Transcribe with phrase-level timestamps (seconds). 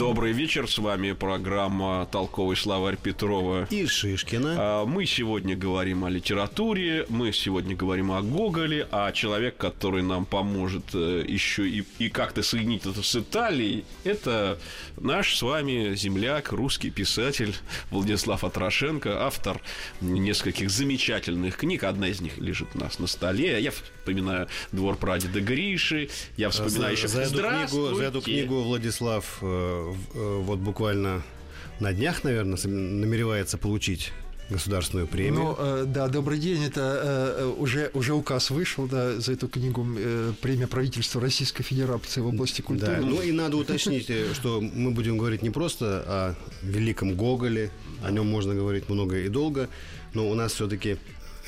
[0.00, 3.66] Добрый вечер, с вами программа «Толковый словарь Петрова».
[3.68, 4.56] И Шишкина.
[4.58, 10.24] А, Мы сегодня говорим о литературе, мы сегодня говорим о Гоголе, а человек, который нам
[10.24, 14.58] поможет э, еще и, и как-то соединить это с Италией, это
[14.96, 17.54] наш с вами земляк, русский писатель
[17.90, 19.60] Владислав Атрошенко, автор
[20.00, 21.84] нескольких замечательных книг.
[21.84, 23.60] Одна из них лежит у нас на столе.
[23.60, 23.70] Я
[24.10, 29.94] вспоминаю «Двор прадеда Гриши», я вспоминаю еще за, эту книгу, за эту книгу Владислав э,
[30.14, 31.22] э, вот буквально
[31.78, 34.12] на днях, наверное, намеревается получить
[34.50, 35.34] государственную премию.
[35.34, 36.64] Ну, э, да, добрый день.
[36.64, 42.26] Это уже, уже указ вышел, да, за эту книгу э, премия правительства Российской Федерации в
[42.26, 42.96] области культуры.
[42.96, 47.70] Да, ну и надо уточнить, что мы будем говорить не просто о великом Гоголе,
[48.02, 49.68] о нем можно говорить много и долго,
[50.14, 50.98] но у нас все-таки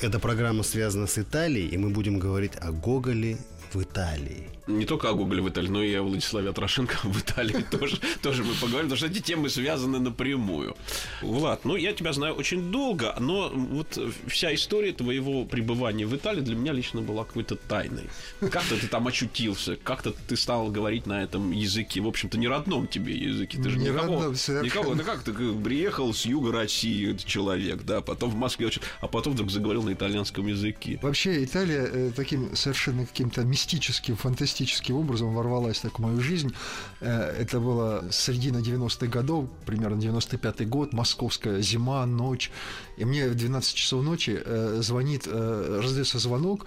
[0.01, 3.37] эта программа связана с Италией, и мы будем говорить о Гоголе
[3.73, 4.49] в Италии.
[4.67, 8.43] Не только о Гоголе в Италии, но и о Владиславе Атрошенко в Италии тоже, тоже
[8.43, 10.77] мы поговорим, потому что эти темы связаны напрямую.
[11.21, 16.39] Влад, ну я тебя знаю очень долго, но вот вся история твоего пребывания в Италии
[16.39, 18.09] для меня лично была какой-то тайной.
[18.39, 22.87] Как-то ты там очутился, как-то ты стал говорить на этом языке, в общем-то, не родном
[22.87, 23.57] тебе языке.
[23.61, 24.65] Ты же Не никого, родном совершенно.
[24.65, 28.69] никого, ну как ты приехал с юга России человек, да, потом в Москве,
[29.01, 30.99] а потом вдруг заговорил на итальянском языке.
[31.01, 34.52] Вообще Италия э, таким совершенно каким-то мистическим, фантастическим
[34.91, 36.53] образом ворвалась так в мою жизнь.
[37.01, 42.51] Э, это было середина 90-х годов, примерно 95-й год, московская зима, ночь.
[42.97, 46.65] И мне в 12 часов ночи э, звонит, э, раздается звонок,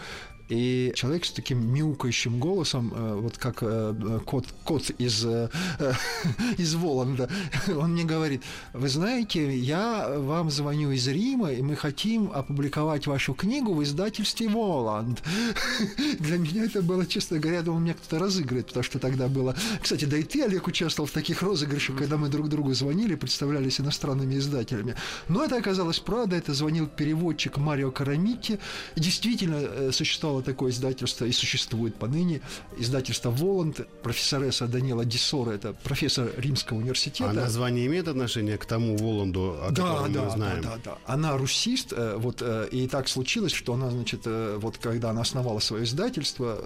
[0.48, 5.48] и человек с таким мяукающим голосом, э, вот как э, кот, кот из, э,
[6.58, 7.28] из Воланда,
[7.68, 8.42] он мне говорит,
[8.72, 14.48] вы знаете, я вам звоню из Рима, и мы хотим опубликовать вашу книгу в издательстве
[14.48, 15.22] Воланд.
[16.20, 19.56] Для меня это было, честно говоря, я думал, меня кто-то разыгрывает, потому что тогда было...
[19.82, 23.80] Кстати, да и ты, Олег, участвовал в таких розыгрышах, когда мы друг другу звонили, представлялись
[23.80, 24.94] иностранными издателями.
[25.28, 28.58] Но это оказалось правда, это звонил переводчик Марио Карамити.
[28.94, 29.90] Действительно, э,
[30.36, 32.40] существовало такое издательство и существует поныне.
[32.78, 37.30] Издательство Воланд, профессоресса Данила Диссора, это профессор Римского университета.
[37.30, 40.62] А название имеет отношение к тому Воланду, о Да, котором да, мы знаем?
[40.62, 40.98] да, да, да.
[41.06, 45.20] Она русист, э, вот, э, и так случилось, что она, значит, э, вот когда она
[45.22, 46.58] основала свое издательство,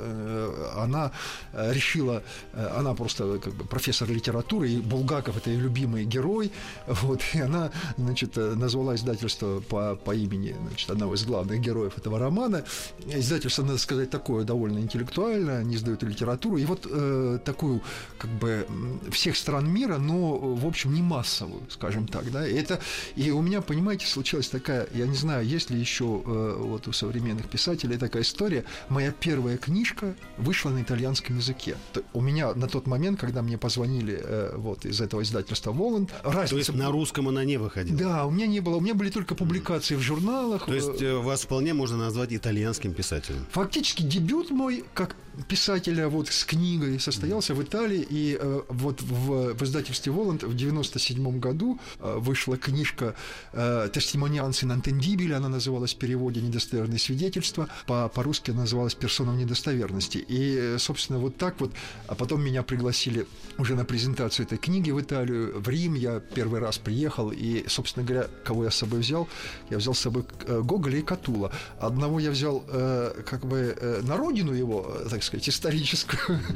[0.77, 1.13] она
[1.53, 2.23] решила,
[2.55, 6.51] она просто как бы профессор литературы, и Булгаков это ее любимый герой,
[6.87, 12.19] вот, и она, значит, назвала издательство по, по имени, значит, одного из главных героев этого
[12.19, 12.65] романа.
[13.07, 17.83] Издательство, надо сказать, такое довольно интеллектуальное, они издают и литературу, и вот э, такую,
[18.19, 18.67] как бы,
[19.11, 22.81] всех стран мира, но, в общем, не массовую, скажем так, да, и это,
[23.17, 26.93] и у меня, понимаете, случилась такая, я не знаю, есть ли еще э, вот у
[26.93, 31.77] современных писателей такая история, моя первая книжка вышла на итальянском языке.
[31.93, 36.11] То- У меня на тот момент, когда мне позвонили э, вот из этого издательства Воланд,
[36.23, 36.57] То разница...
[36.57, 37.99] есть на русском она не выходила?
[37.99, 40.67] Да, у меня не было, у меня были только публикации в журналах.
[40.67, 43.47] То есть э, вас вполне можно назвать итальянским писателем?
[43.53, 45.17] Фактически дебют мой как
[45.49, 50.55] писателя вот с книгой состоялся в Италии, и э, вот в, в издательстве Воланд в
[50.55, 53.15] 97 году э, вышла книжка
[53.53, 59.37] э, «Тестимонианцы инантендибили», она называлась в переводе «Недостоверные свидетельства», по- по-русски она называлась «Персона в
[59.37, 60.19] недостоверности».
[60.19, 61.73] И, э, собственно, вот так вот,
[62.07, 63.27] а потом меня пригласили
[63.59, 68.07] уже на презентацию этой книги в Италию, в Рим, я первый раз приехал, и, собственно
[68.07, 69.29] говоря, кого я с собой взял?
[69.71, 71.53] Я взял с собой э, Гоголя и Катула.
[71.79, 76.41] Одного я взял э, как бы э, на родину его, э, так сказать, историческую.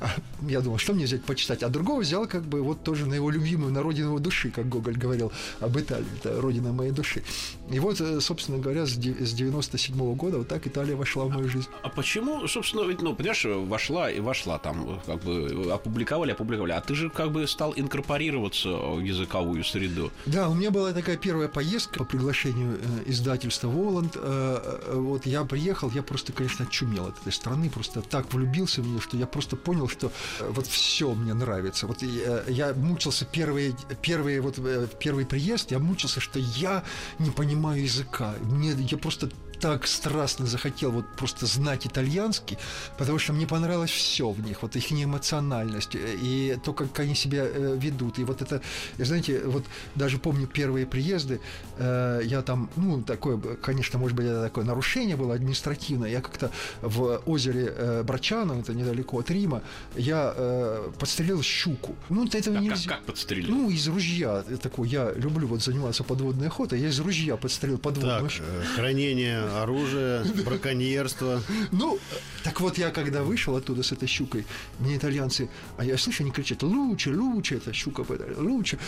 [0.00, 0.08] А
[0.48, 3.30] Я думал, что мне взять почитать, а другого взял как бы вот тоже на его
[3.30, 7.22] любимую, на родину его души, как Гоголь говорил об Италии, это родина моей души.
[7.70, 11.30] И вот, э, собственно говоря, с де- с 97 года вот так Италия вошла в
[11.30, 11.68] мою жизнь.
[11.82, 16.80] А почему, собственно, ведь, ну, понимаешь, вошла и вошла там, как бы опубликовали, опубликовали, а
[16.80, 20.10] ты же как бы стал инкорпорироваться в языковую среду.
[20.26, 24.16] Да, у меня была такая первая поездка по приглашению э, издательства Воланд.
[24.16, 28.86] Э, вот я приехал, я просто, конечно, очумел от этой страны, просто так влюбился в
[28.86, 31.86] нее, что я просто понял, что э, вот все мне нравится.
[31.86, 36.84] Вот я, я мучился первые, первые вот э, первый приезд, я мучился, что я
[37.18, 38.34] не понимаю языка.
[38.42, 42.58] Мне я просто так страстно захотел вот просто знать итальянский,
[42.98, 47.14] потому что мне понравилось все в них, вот их эмоциональность э, и то, как они
[47.14, 48.18] себя э, ведут.
[48.18, 48.62] И вот это,
[48.98, 49.64] знаете, вот
[49.94, 51.40] даже помню первые приезды,
[51.78, 56.10] э, я там, ну, такое, конечно, может быть, это такое нарушение было административное.
[56.10, 59.62] Я как-то в озере Брачано, это недалеко от Рима,
[59.94, 60.34] я
[60.98, 61.94] подстрелил щуку.
[62.08, 62.88] Ну, этого как, нельзя.
[62.88, 63.50] Как, как подстрелил?
[63.50, 64.42] Ну, из ружья.
[64.62, 68.42] Такой, я люблю вот заниматься подводной охотой, я из ружья подстрелил подводную так,
[68.74, 71.42] хранение оружия, браконьерство.
[71.72, 71.98] Ну,
[72.44, 74.46] так вот я когда вышел оттуда с этой щукой,
[74.78, 78.04] мне итальянцы, а я слышу, они кричат, лучше, лучше, эта щука,
[78.38, 78.78] лучше.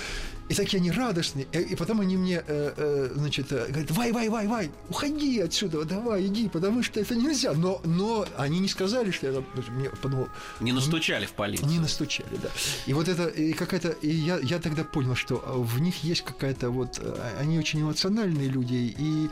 [0.49, 1.47] И такие они радостные.
[1.53, 5.85] И потом они мне, э, э, значит, э, говорят, вай, вай, вай, вай, уходи отсюда,
[5.85, 7.53] давай, иди, потому что это нельзя.
[7.55, 10.29] Но, но они не сказали, что я мне подумал...
[10.61, 11.69] Не настучали в полицию.
[11.69, 12.49] Не настучали, да.
[12.87, 16.71] И вот это, и какая-то, и я, я тогда понял, что в них есть какая-то
[16.71, 17.01] вот,
[17.41, 19.31] они очень эмоциональные люди, и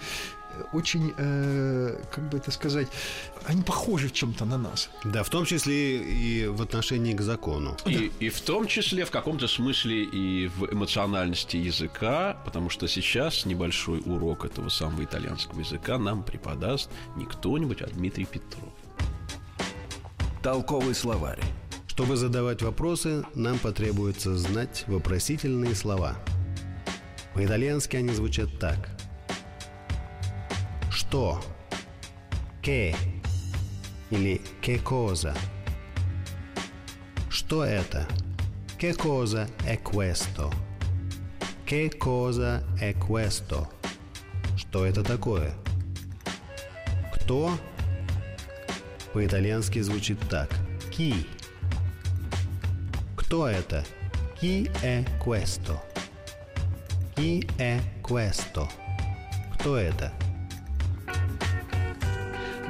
[0.73, 2.89] очень, э, как бы это сказать,
[3.45, 4.91] они похожи в чем-то на нас.
[5.05, 7.77] Да, в том числе и в отношении к закону.
[7.87, 8.05] И, да.
[8.21, 14.03] и в том числе в каком-то смысле и в эмоциональности языка, потому что сейчас небольшой
[14.05, 18.73] урок этого самого итальянского языка нам преподаст не кто-нибудь, а Дмитрий Петров.
[20.43, 21.41] Толковый словарь.
[21.87, 26.17] Чтобы задавать вопросы, нам потребуется знать вопросительные слова.
[27.35, 28.91] По-итальянски они звучат так–
[31.11, 31.41] что,
[32.63, 32.95] che
[34.13, 35.35] или che cosa.
[37.29, 38.07] Что это?
[38.79, 40.53] Che cosa è questo?
[41.65, 43.69] Che cosa è questo?
[44.57, 45.53] Что это такое?
[47.13, 47.59] Кто?
[49.13, 50.49] По-итальянски звучит так.
[50.93, 51.27] Chi.
[53.17, 53.83] Кто это?
[54.41, 55.83] Chi è questo?
[57.17, 58.69] Chi è questo?
[59.55, 60.30] Кто это?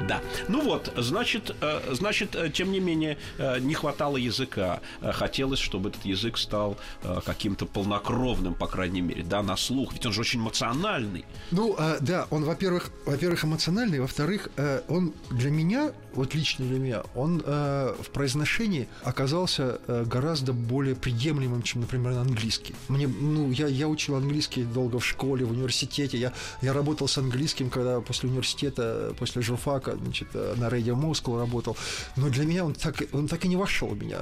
[0.07, 0.21] Да.
[0.47, 4.81] Ну вот, значит, э, значит, э, тем не менее, э, не хватало языка.
[5.01, 6.77] Хотелось, чтобы этот язык стал
[7.25, 9.93] каким-то полнокровным, по крайней мере, да, на слух.
[9.93, 11.25] Ведь он же очень эмоциональный.
[11.51, 14.49] Ну, да, он, во-первых, во-первых, эмоциональный, во-вторых,
[14.87, 21.81] он для меня, вот лично для меня, он в произношении оказался гораздо более приемлемым, чем,
[21.81, 22.75] например, английский.
[22.87, 26.17] Мне, ну, я, я учил английский долго в школе, в университете.
[26.17, 31.37] Я, я работал с английским, когда после университета, после журфака значит, э, на Radio Moscow
[31.37, 31.77] работал.
[32.15, 34.19] Но для меня он так, он так и не вошел в меня.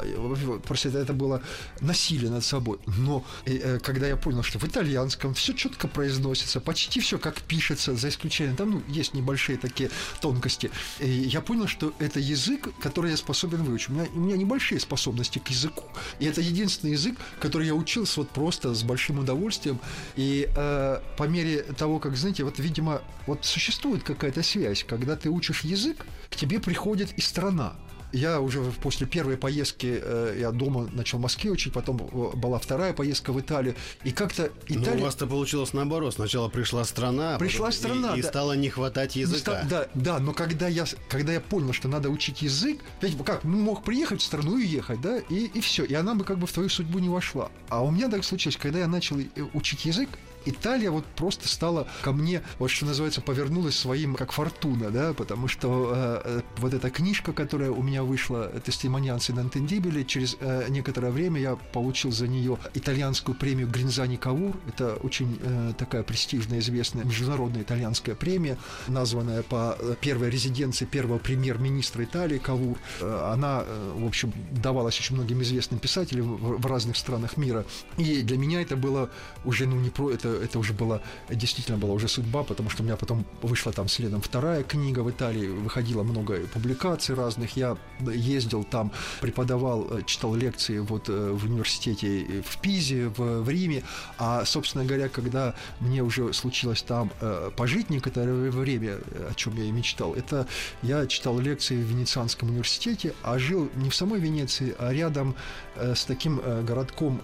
[0.67, 1.41] Просто это, это было
[1.81, 2.79] насилие над собой.
[2.85, 7.95] Но э, когда я понял, что в итальянском все четко произносится, почти все как пишется,
[7.95, 9.89] за исключением, там ну, есть небольшие такие
[10.21, 10.71] тонкости.
[10.99, 13.89] И я понял, что это язык, который я способен выучить.
[13.89, 15.83] У меня, у меня небольшие способности к языку.
[16.19, 19.79] И это единственный язык, который я учился вот просто с большим удовольствием.
[20.15, 25.29] И э, по мере того, как, знаете, вот, видимо, вот существует какая-то связь, когда ты
[25.29, 27.75] учишь язык, к тебе приходит и страна.
[28.11, 32.93] Я уже после первой поездки, э, я дома начал в Москве учить, потом была вторая
[32.93, 34.91] поездка в Италию, и как-то Италия...
[34.91, 36.13] Но у вас-то получилось наоборот.
[36.15, 38.17] Сначала пришла страна, а пришла страна, и, да.
[38.17, 39.63] и стало не хватать языка.
[39.69, 43.57] Да, да, но когда я, когда я понял, что надо учить язык, ведь как, ну,
[43.57, 46.47] мог приехать в страну и ехать, да, и, и все, и она бы как бы
[46.47, 47.51] в твою судьбу не вошла.
[47.69, 50.09] А у меня так случилось, когда я начал э, учить язык,
[50.45, 55.47] Италия вот просто стала ко мне, вот что называется, повернулась своим как фортуна, да, потому
[55.47, 61.11] что э, э вот эта книжка, которая у меня вышла, «Тестимонианцы Нантендибели», через э, некоторое
[61.11, 64.55] время я получил за нее итальянскую премию Гринзани Каур.
[64.67, 68.57] Это очень э, такая престижная, известная международная итальянская премия,
[68.87, 72.77] названная по э, первой резиденции первого премьер-министра Италии Каур.
[72.99, 77.65] Э, она, э, в общем, давалась очень многим известным писателям в, в разных странах мира.
[77.97, 79.09] И для меня это было
[79.45, 82.83] уже, ну, не про это это, это уже была, действительно была уже судьба, потому что
[82.83, 87.77] у меня потом вышла там следом вторая книга в Италии, выходило много публикаций разных, я
[87.99, 93.83] ездил там, преподавал, э, читал лекции вот э, в университете в Пизе, в, в Риме,
[94.17, 98.97] а, собственно говоря, когда мне уже случилось там э, пожить некоторое время,
[99.29, 100.47] о чем я и мечтал, это
[100.81, 105.35] я читал лекции в Венецианском университете, а жил не в самой Венеции, а рядом
[105.75, 107.21] с таким городком,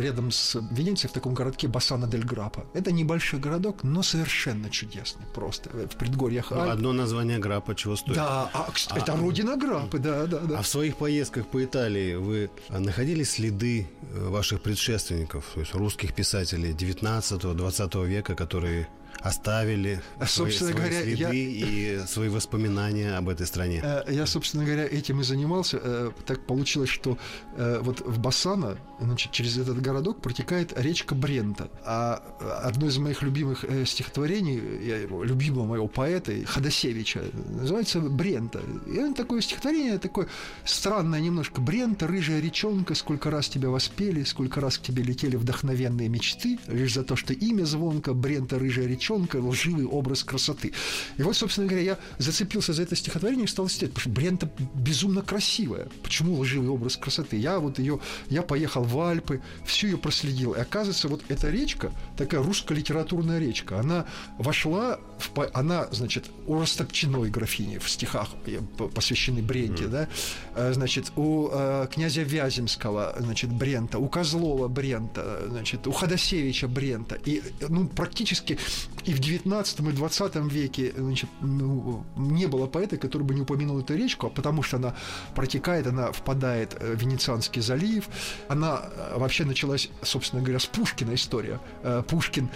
[0.00, 2.64] рядом с Венецией, в таком городке Бассана дель Грапа.
[2.72, 8.16] Это небольшой городок, но совершенно чудесный, просто в предгорьях ну, Одно название Грапа чего стоит.
[8.16, 10.58] Да, а, а, это родина Грапы, да, да, да.
[10.58, 16.14] А в своих поездках по Италии вы находили следы э, ваших предшественников, то есть русских
[16.14, 18.88] писателей 19-20 века, которые
[19.22, 23.80] оставили А, свои, собственно свои говоря, следы я- и свои воспоминания об этой стране.
[23.84, 25.78] Э, Я, собственно говоря, этим и занимался.
[25.82, 27.18] Э, Так получилось, что
[27.56, 31.68] э, вот в Бассана, значит, через этот городок протекает речка Брента.
[31.84, 32.22] А
[32.64, 38.60] одно из моих любимых стихотворений, я его- любимого моего поэта Ходосевича, называется «Брента».
[38.86, 40.28] И он такое стихотворение, такое
[40.64, 41.60] странное немножко.
[41.60, 46.94] «Брента, рыжая речонка, сколько раз тебя воспели, сколько раз к тебе летели вдохновенные мечты, лишь
[46.94, 50.72] за то, что имя звонко, Брента, рыжая речонка, лживый образ красоты».
[51.16, 54.50] И вот, собственно говоря, я зацепился за это стихотворение и стал читать, потому что Брента
[54.74, 55.88] безумно красивая.
[56.02, 57.36] Почему лживый образ красоты?
[57.36, 60.52] Я вот ее, я поехал в Альпы, всю ее проследил.
[60.52, 64.06] И оказывается, вот эта речка, такая русско-литературная речка, она
[64.38, 68.60] вошла, в, она, значит, у Растопчиной графини в стихах э,
[68.94, 70.08] посвящены Бренте, да,
[70.54, 77.16] Э, значит, у э, князя Вяземского, значит, Брента, у Козлова Брента, значит, у Ходосевича Брента.
[77.24, 78.58] И, э, ну, практически
[79.04, 83.80] и в 19 и 20 веке, значит, ну, не было поэта, который бы не упомянул
[83.80, 84.94] эту речку, а потому что она
[85.34, 88.08] протекает, она впадает э, в Венецианский залив.
[88.48, 91.60] Она э, вообще началась, собственно говоря, с Пушкина история.
[91.82, 92.50] Э, Пушкин,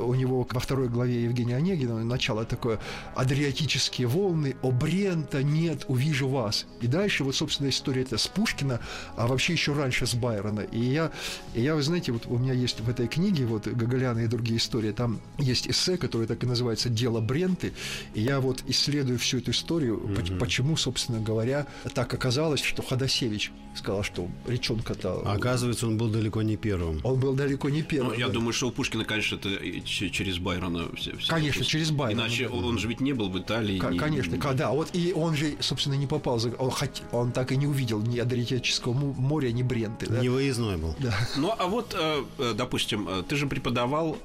[0.00, 2.78] у него во второй главе Евгения Онегина начало такое
[3.14, 6.66] «Адриатические волны, о Брента нет, увижу вас».
[6.80, 8.80] И дальше вот, собственно, история это с Пушкина,
[9.16, 10.60] а вообще еще раньше с Байрона.
[10.60, 11.10] И я,
[11.54, 14.58] и я, вы знаете, вот у меня есть в этой книге вот Гоголяна и другие
[14.58, 17.72] истории, там есть эссе, которое так и называется «Дело Бренты»,
[18.14, 23.52] и я вот исследую всю эту историю, поч- почему, собственно говоря, так оказалось, что Ходосевич
[23.74, 25.22] сказал, что речонка-то...
[25.24, 27.00] А Оказывается, он был далеко не первым.
[27.04, 28.12] Он был далеко не первым.
[28.12, 28.32] Ну, я да.
[28.32, 29.48] думаю, что у Пушкина, конечно, это
[29.86, 31.16] через Байрона все.
[31.16, 31.70] все Конечно, записки.
[31.70, 32.54] через Байрона, Иначе да.
[32.54, 33.78] он же ведь не был в Италии.
[33.78, 36.70] К- не- Конечно, не- ка- да, вот и он же, собственно, не попал за, он,
[36.70, 40.20] хот- он так и не увидел ни Адриатического моря, ни Бренты, да?
[40.20, 40.96] Не выездной был.
[41.36, 44.18] Ну, а вот, э, э, допустим, э, ты же преподавал,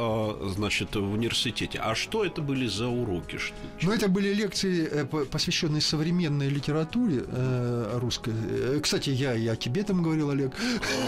[0.55, 1.34] значит, в университете.
[1.79, 3.37] А что это были за уроки?
[3.37, 8.33] Что- Ну, это были лекции, э, по- посвященные современной литературе э, русской.
[8.35, 10.53] Э, Кстати, я, я о тебе там говорил, Олег,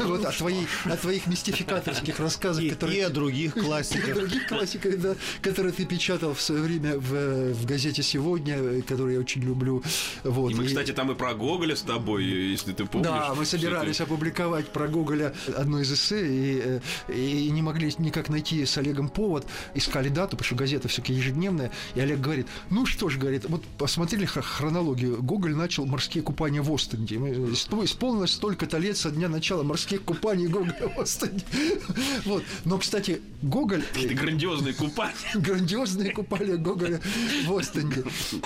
[0.04, 3.00] вот о, твоей, о твоих мистификаторских рассказах, И, которые...
[3.00, 4.16] и о других И классиках.
[4.16, 9.20] других классиках, да, которые ты печатал в свое время в, в газете «Сегодня», которую я
[9.20, 9.82] очень люблю.
[10.24, 10.52] Вот.
[10.52, 13.08] И мы, И- кстати, там и про Гоголя с тобой, если ты помнишь.
[13.10, 16.80] Да, мы собирались опубликовать про Гоголя одно из эссе и,
[17.14, 21.72] и не могли никак найти с Олегом повод, искали дату, потому что газета все-таки ежедневная,
[21.96, 26.74] и Олег говорит, ну что ж, говорит, вот посмотрели хронологию, Гоголь начал морские купания в
[26.74, 31.46] Остенде, исполнилось столько-то лет со дня начала морских купаний Гоголя в Остенде.
[32.26, 32.44] Вот.
[32.66, 33.84] Но, кстати, Гоголь...
[34.04, 35.14] Это грандиозные купания.
[35.36, 37.00] Грандиозные купали Гоголя
[37.46, 38.04] в Остенде.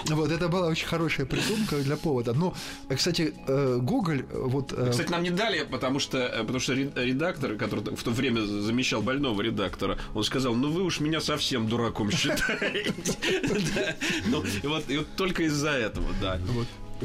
[0.09, 2.33] Вот, это была очень хорошая придумка для повода.
[2.33, 2.53] Но,
[2.89, 4.73] кстати, э, Гоголь, э, вот...
[4.73, 8.41] э, Кстати, нам не дали, потому что, потому что ре- редактор, который в то время
[8.41, 13.15] замещал больного редактора, он сказал, ну вы уж меня совсем дураком считаете.
[14.25, 16.39] Ну, вот только из-за этого, да.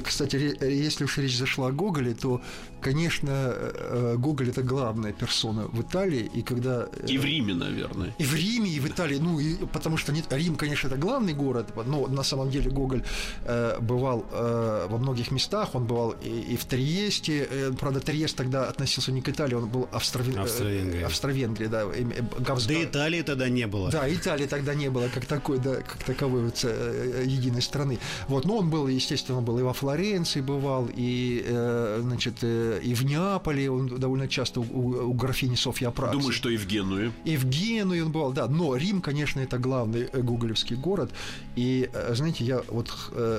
[0.04, 2.40] Кстати, ре- если уж речь зашла о Гоголе, то,
[2.80, 8.14] конечно, э, Гоголь это главная персона в Италии, и когда э, И в Риме, наверное.
[8.18, 11.32] и в Риме, и в Италии, ну, и, потому что нет, Рим, конечно, это главный
[11.34, 13.02] город, но на самом деле Гоголь
[13.44, 18.36] э, бывал э, во многих местах, он бывал и, и в Триесте, э, правда, Триест
[18.36, 21.06] тогда относился не к Италии, он был Австро-Вен- э, Австро-Венгрия.
[21.06, 23.90] Австро-Венгрия, да, э, э, Габс- Да и Италии тогда не было.
[23.90, 27.98] да, Италии тогда не было как такой, да, как таковой вот э, единой страны.
[28.28, 32.80] Вот, но он был, естественно, он был и во Флоренции бывал, и, э, значит, э,
[32.82, 36.18] и в Неаполе, он довольно часто у, у графини Софьи Апраксии.
[36.18, 37.12] Думаю, что и в Генуе.
[37.24, 38.48] И в Генуе он бывал, да.
[38.48, 41.12] Но Рим, конечно, это главный э, гоголевский город.
[41.54, 42.92] И, знаете, я вот,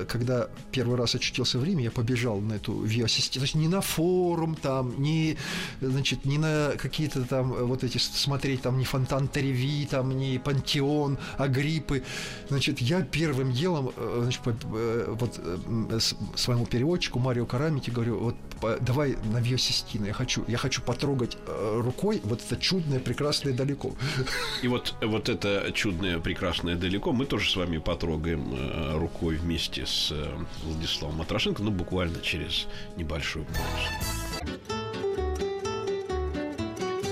[0.07, 3.41] когда первый раз очутился в Риме, я побежал на эту виа-систему.
[3.41, 5.37] То есть не на форум там, не,
[5.81, 11.17] значит, не на какие-то там вот эти смотреть там не фонтан Треви, там не пантеон,
[11.37, 12.03] Агриппы.
[12.47, 15.39] Значит, я первым делом, значит, вот
[16.37, 18.35] своему переводчику Марио Карамити говорю, вот
[18.81, 23.53] давай на Виа Систина, я хочу, я хочу потрогать э, рукой вот это чудное, прекрасное
[23.53, 23.93] далеко.
[24.61, 29.85] И вот, вот это чудное, прекрасное далеко мы тоже с вами потрогаем э, рукой вместе
[29.85, 30.27] с э,
[30.63, 34.86] Владиславом Матрошенко, ну, буквально через небольшую паузу.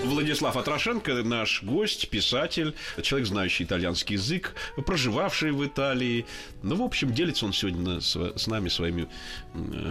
[0.05, 4.53] Владислав Атрошенко, наш гость, писатель, человек, знающий итальянский язык,
[4.85, 6.25] проживавший в Италии.
[6.63, 9.07] Ну, в общем, делится он сегодня с, с нами своими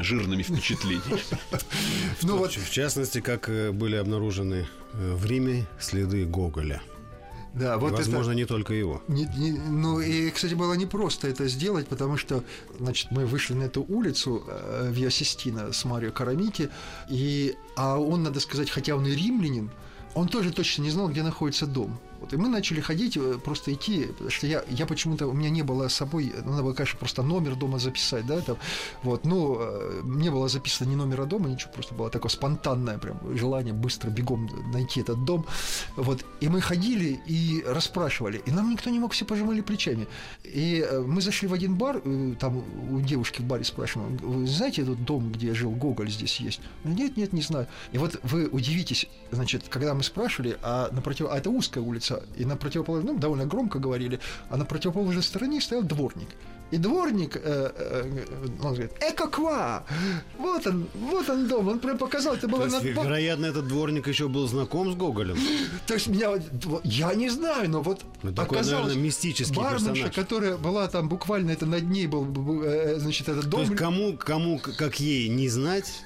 [0.03, 1.21] жирными впечатлениями.
[2.23, 6.81] Ну вот, В частности, как э, были обнаружены э, в Риме следы Гоголя.
[7.55, 8.39] да, вот Возможно, это...
[8.39, 9.03] не только его.
[9.09, 12.43] Не- не- ну и, кстати, было непросто это сделать, потому что,
[12.79, 16.71] значит, мы вышли на эту улицу э, Виа Систина с Марио Карамити,
[17.11, 19.71] и, а он, надо сказать, хотя он и римлянин,
[20.15, 21.99] он тоже точно не знал, где находится дом.
[22.25, 22.33] Вот.
[22.33, 25.63] И мы начали ходить, э, просто идти, потому что я, я почему-то, у меня не
[25.63, 28.57] было с собой, ну, надо было, конечно, просто номер дома записать, да, там,
[29.03, 33.19] вот, ну, э, не было записано ни номера дома, ничего, просто было такое спонтанное прям
[33.37, 35.45] желание быстро бегом найти этот дом,
[35.97, 40.07] вот, и мы ходили и расспрашивали, и нам никто не мог, все пожимали плечами,
[40.45, 42.01] и э, мы зашли в один бар,
[42.41, 46.63] там у девушки в баре спрашиваем, вы знаете этот дом, где жил Гоголь здесь есть?
[46.85, 47.67] Нет, нет, не знаю.
[47.93, 51.27] И вот вы удивитесь, значит, когда мы спрашивали, а на против...
[51.31, 55.61] а это узкая улица, и на противоположном, ну, довольно громко говорили, а на противоположной стороне
[55.61, 56.29] стоял дворник.
[56.71, 58.25] И дворник, э, э,
[58.63, 59.85] он говорит, эко-ква!
[60.39, 62.69] Вот он, вот он дом, он прям показал, это было...
[62.69, 63.05] То есть, над...
[63.05, 65.37] вероятно, этот дворник еще был знаком с Гоголем.
[65.87, 66.33] То есть меня,
[66.83, 70.15] я не знаю, но вот ну, такой, наверное, мистический барменша, персонаж.
[70.15, 72.27] которая была там буквально, это над ней был,
[72.65, 73.61] э, значит, этот дом.
[73.61, 76.03] То есть кому, кому, как ей, не знать,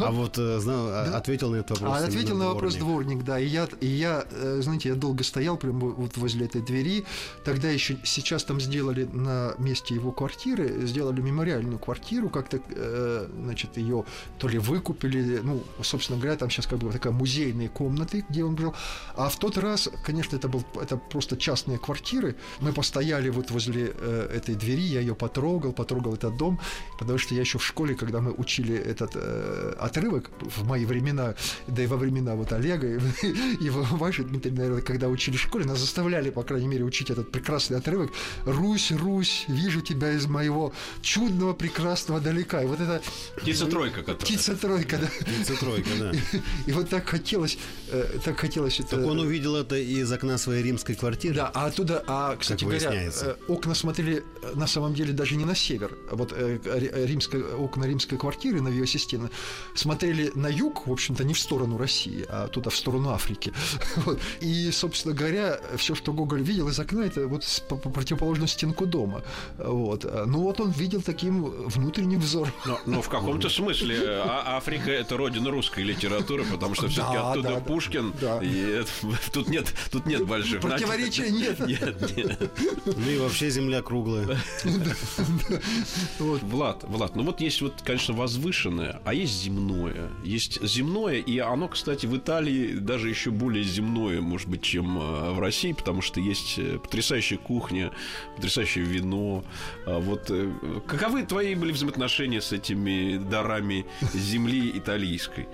[0.00, 1.18] а вот э, знал, а, да.
[1.18, 2.02] ответил на этот вопрос.
[2.02, 3.38] А ответил на вопрос дворник, да.
[3.38, 7.04] И я, и я, э, знаете, я долго стоял прямо вот возле этой двери.
[7.44, 13.76] Тогда еще сейчас там сделали на месте его квартиры, сделали мемориальную квартиру, как-то, э, значит,
[13.76, 14.04] ее
[14.38, 18.56] то ли выкупили, ну, собственно говоря, там сейчас как бы такая музейные комнаты, где он
[18.58, 18.74] жил.
[19.14, 22.36] А в тот раз, конечно, это был это просто частные квартиры.
[22.60, 26.58] Мы постояли вот возле этой двери, я ее потрогал, потрогал этот дом,
[26.98, 29.14] потому что я еще в школе, когда мы учили этот
[29.52, 31.34] э, Э, отрывок в мои времена,
[31.66, 32.98] да и во времена вот Олега и,
[33.60, 37.30] и ваши, Дмитрий, наверное, когда учили в школе, нас заставляли, по крайней мере, учить этот
[37.30, 38.12] прекрасный отрывок
[38.44, 42.62] «Русь, Русь, вижу тебя из моего чудного, прекрасного далека».
[42.62, 43.02] И вот это...
[43.36, 44.20] Птица-тройка, которая.
[44.20, 45.08] Птица-тройка, да.
[45.20, 46.10] Птица-тройка, да.
[46.12, 46.20] И,
[46.70, 48.96] и вот так хотелось, э, так хотелось это...
[48.96, 51.34] Так он увидел это из окна своей римской квартиры?
[51.34, 55.54] Да, а оттуда, а, кстати говоря, э, окна смотрели на самом деле даже не на
[55.54, 55.96] север.
[56.10, 59.30] Вот римская, окна римской квартиры на Виосистина
[59.74, 63.52] смотрели на юг, в общем-то, не в сторону России, а туда, в сторону Африки.
[64.04, 64.18] Вот.
[64.40, 68.86] И, собственно говоря, все, что Гоголь видел из окна, это вот по, по противоположную стенку
[68.86, 69.22] дома.
[69.58, 70.04] Вот.
[70.26, 72.52] Ну вот он видел таким внутренним взором.
[72.66, 77.32] Но, но в каком-то смысле а Африка– это родина русской литературы, потому что все-таки да,
[77.32, 78.38] оттуда да, Пушкин, да.
[78.42, 78.90] и это,
[79.32, 80.60] тут, нет, тут нет больших...
[80.60, 81.60] Противоречия нет.
[81.60, 82.52] Нет, нет.
[82.84, 84.38] Ну и вообще земля круглая.
[86.18, 90.10] Влад, Влад, ну вот есть вот, конечно, возвышенное, а есть земное.
[90.24, 95.32] Есть земное, и оно, кстати, в Италии даже еще более земное, может быть, чем э,
[95.32, 97.92] в России, потому что есть э, потрясающая кухня,
[98.36, 99.44] потрясающее вино.
[99.86, 100.52] А вот э,
[100.86, 105.48] каковы твои были взаимоотношения с этими дарами земли итальянской?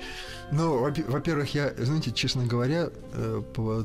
[0.51, 2.91] Ну, во-первых, я, знаете, честно говоря,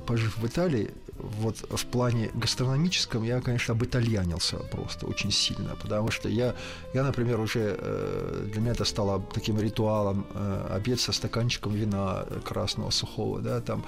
[0.06, 6.30] пожив в Италии, вот в плане гастрономическом я, конечно, обитальянился просто очень сильно, потому что
[6.30, 6.54] я,
[6.93, 12.26] я например, уже э, для меня это стало таким ритуалом э, обед со стаканчиком вина
[12.43, 13.86] красного сухого, да, там.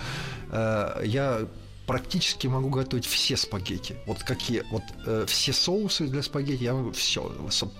[0.51, 1.47] Э, я
[1.85, 3.95] практически могу готовить все спагетти.
[4.05, 7.31] Вот какие, вот э, все соусы для спагетти, я могу все.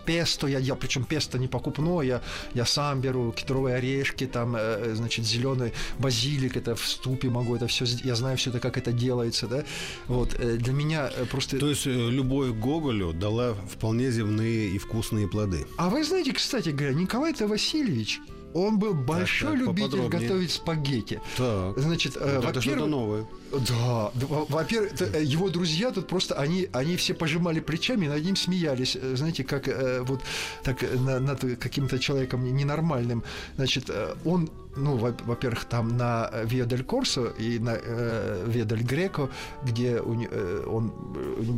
[0.05, 2.21] Песто, я, я причем песто не покупное, я,
[2.53, 7.67] я сам беру кедровые орешки, там, э, значит, зеленый базилик, это в ступе могу это
[7.67, 9.63] все, я знаю все это, как это делается, да.
[10.07, 11.57] Вот, э, для меня э, просто...
[11.57, 15.65] То есть э, любовь к Гоголю дала вполне земные и вкусные плоды.
[15.77, 18.19] А вы знаете, кстати говоря, Николай-то Васильевич,
[18.55, 21.19] он был большой так, так, любитель готовить спагетти.
[21.35, 21.77] Так.
[21.77, 23.27] Значит, э, это что-то новое.
[23.59, 24.11] Да,
[24.49, 29.15] во-первых, э, его друзья тут просто они, они все пожимали плечами, над ним смеялись, э,
[29.15, 30.21] знаете, как э, вот
[30.63, 33.23] так над каким-то человеком ненормальным.
[33.55, 33.89] Значит,
[34.25, 39.29] он ну, во-первых, там на Виа дель Корсо и на э, Виа дель Греко,
[39.63, 40.91] где у, э, он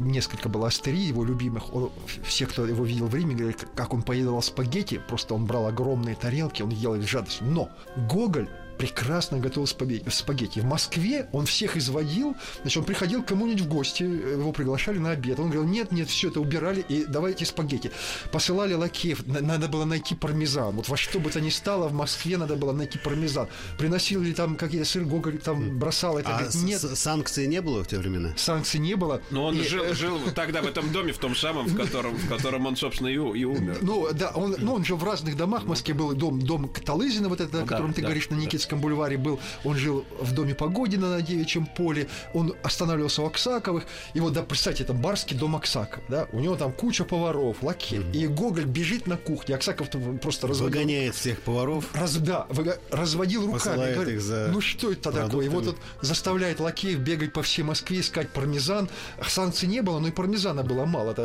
[0.06, 1.92] несколько было астерий его любимых, он,
[2.24, 6.16] все, кто его видел в Риме, говорят, как он поедал спагетти, просто он брал огромные
[6.16, 7.48] тарелки, он ел их жадностью.
[7.48, 7.70] Но
[8.08, 10.60] Гоголь прекрасно готовил спагетти.
[10.60, 15.12] В Москве он всех изводил, значит, он приходил к кому-нибудь в гости, его приглашали на
[15.12, 15.40] обед.
[15.40, 17.92] Он говорил, нет, нет, все это убирали и давайте спагетти.
[18.32, 20.76] Посылали лакеев, надо было найти пармезан.
[20.76, 23.48] Вот во что бы то ни стало, в Москве надо было найти пармезан.
[23.78, 26.30] Приносили там какие-то сыр, Гоголь там бросал это.
[26.30, 26.82] А говорит, нет.
[26.82, 28.34] санкций не было в те времена?
[28.38, 29.22] Санкций не было.
[29.32, 32.16] Но он и, жил, э, жил тогда в этом доме, в том самом, в котором,
[32.16, 33.80] в котором он, собственно, и, и умер.
[33.82, 35.63] Ну, да, он, ну, он жил в разных домах.
[35.63, 38.36] В Москве был дом, дом Каталызина, вот это, о котором да, ты да, говоришь, на
[38.36, 43.27] Никитском Невском бульваре был, он жил в доме Погодина на Девичьем поле, он останавливался у
[43.27, 47.63] Аксаковых, и вот, да, представьте, это барский дом Аксаков, да, у него там куча поваров,
[47.63, 48.17] лакеев, mm-hmm.
[48.17, 49.89] и Гоголь бежит на кухне, Аксаков
[50.21, 50.80] просто разводил...
[50.80, 51.86] Выгоняет всех поваров.
[51.93, 52.77] Раз, да, выго...
[52.91, 55.30] разводил руками, говорит, их за ну что это продуктами.
[55.30, 58.89] такое, и вот тут заставляет лакеев бегать по всей Москве, искать пармезан,
[59.25, 61.15] санкций не было, но и пармезана было мало.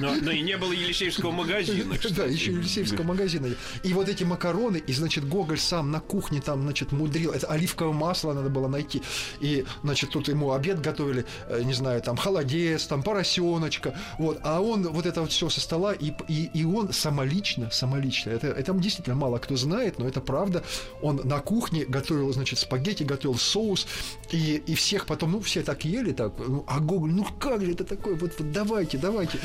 [0.00, 3.48] Но, но и не было Елисеевского магазина, Да, еще Елисеевского магазина.
[3.82, 7.32] И вот эти макароны, и, значит, Гоголь сам на кухне там, значит, мудрил.
[7.32, 9.02] Это оливковое масло надо было найти.
[9.40, 13.94] И, значит, тут ему обед готовили, э, не знаю, там, холодец, там, поросеночка.
[14.18, 14.38] Вот.
[14.42, 18.48] А он вот это вот все со стола, и, и, и он самолично, самолично, это,
[18.48, 20.62] это действительно мало кто знает, но это правда,
[21.02, 23.86] он на кухне готовил, значит, спагетти, готовил соус,
[24.30, 27.72] и, и всех потом, ну, все так ели, так, ну, а Гоголь, ну, как же
[27.72, 29.38] это такое, вот, вот давайте, давайте.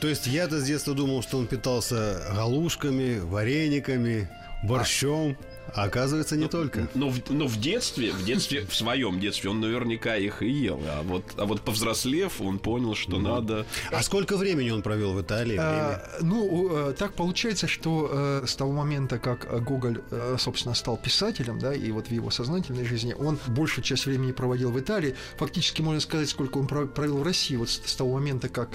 [0.00, 4.28] То есть я-то с детства думал, что он питался галушками, варениками,
[4.62, 5.36] борщом.
[5.74, 6.88] А оказывается, не только.
[6.94, 10.80] Но в, но в детстве, в детстве, в своем детстве он наверняка их и ел.
[10.86, 13.66] А вот, а вот повзрослев, он понял, что надо.
[13.90, 15.56] А сколько времени он провел в Италии?
[15.58, 20.96] А, ну, э, так получается, что э, с того момента, как Гоголь, э, собственно, стал
[20.96, 25.14] писателем, да, и вот в его сознательной жизни, он большую часть времени проводил в Италии.
[25.36, 27.56] Фактически можно сказать, сколько он провел в России.
[27.56, 28.70] Вот с того момента, как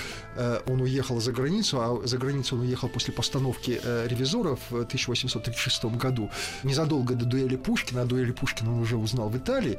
[0.68, 6.30] он уехал за границу, а за границу он уехал после постановки «Ревизоров» в 1836 году.
[6.64, 9.78] Не незадолго до дуэли Пушкина, о дуэли Пушкина он уже узнал в Италии,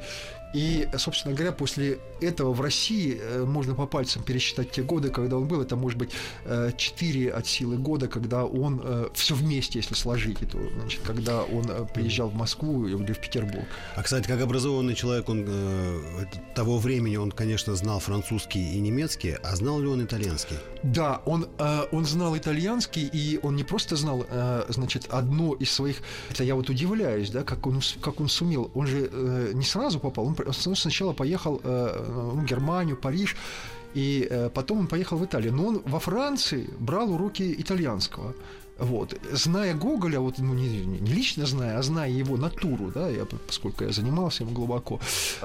[0.53, 5.37] и, собственно говоря, после этого в России э, можно по пальцам пересчитать те годы, когда
[5.37, 5.61] он был.
[5.61, 6.11] Это может быть
[6.75, 11.43] 4 э, от силы года, когда он э, все вместе, если сложить, это, значит, когда
[11.43, 13.65] он приезжал в Москву или в Петербург.
[13.95, 15.47] А, кстати, как образованный человек он,
[16.55, 20.57] того времени, он, конечно, знал французский и немецкий, а знал ли он итальянский?
[20.81, 21.47] Да, он,
[21.91, 24.25] он знал итальянский, и он не просто знал,
[24.69, 25.97] значит, одно из своих...
[26.29, 28.71] Это я вот удивляюсь, да, как он, как он сумел.
[28.73, 32.03] Он же не сразу попал, он сначала поехал э,
[32.35, 33.35] в Германию, Париж,
[33.95, 35.53] и э, потом он поехал в Италию.
[35.53, 38.33] Но он во Франции брал уроки итальянского.
[38.79, 39.13] Вот.
[39.31, 43.83] Зная Гоголя, вот, ну, не, не лично зная, а зная его натуру, да, я, поскольку
[43.83, 44.99] я занимался им глубоко,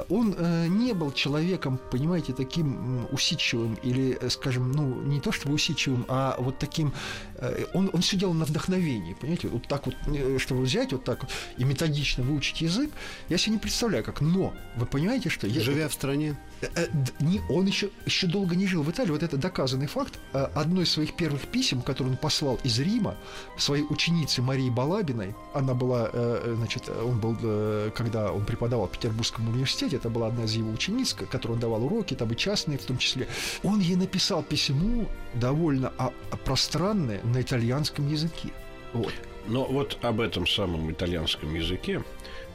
[0.08, 5.54] он э, не был человеком, понимаете, таким усидчивым или, э, скажем, ну, не то чтобы
[5.54, 6.92] усидчивым, а вот таким,
[7.36, 11.04] э, он, он все делал на вдохновении, понимаете, вот так вот, э, чтобы взять вот
[11.04, 12.90] так вот и методично выучить язык,
[13.28, 15.48] я себе не представляю как, но вы понимаете, что...
[15.48, 16.36] Я, Живя в стране?
[16.60, 16.86] Э, э,
[17.20, 20.18] не, он еще, еще долго не жил в Италии, вот это доказанный факт.
[20.32, 23.16] Одно из своих первых писем, которое он послал из Рима,
[23.56, 25.34] своей ученице Марии Балабиной.
[25.52, 30.10] Она была, э, э, значит, он был, э, когда он преподавал в Петербургском университете, это
[30.10, 33.28] была одна из его учениц, которой он давал уроки, там и частные в том числе.
[33.62, 36.12] Он ей написал письмо довольно а,
[36.44, 38.50] пространное на итальянском языке.
[38.92, 39.12] Вот.
[39.46, 42.02] Но вот об этом самом итальянском языке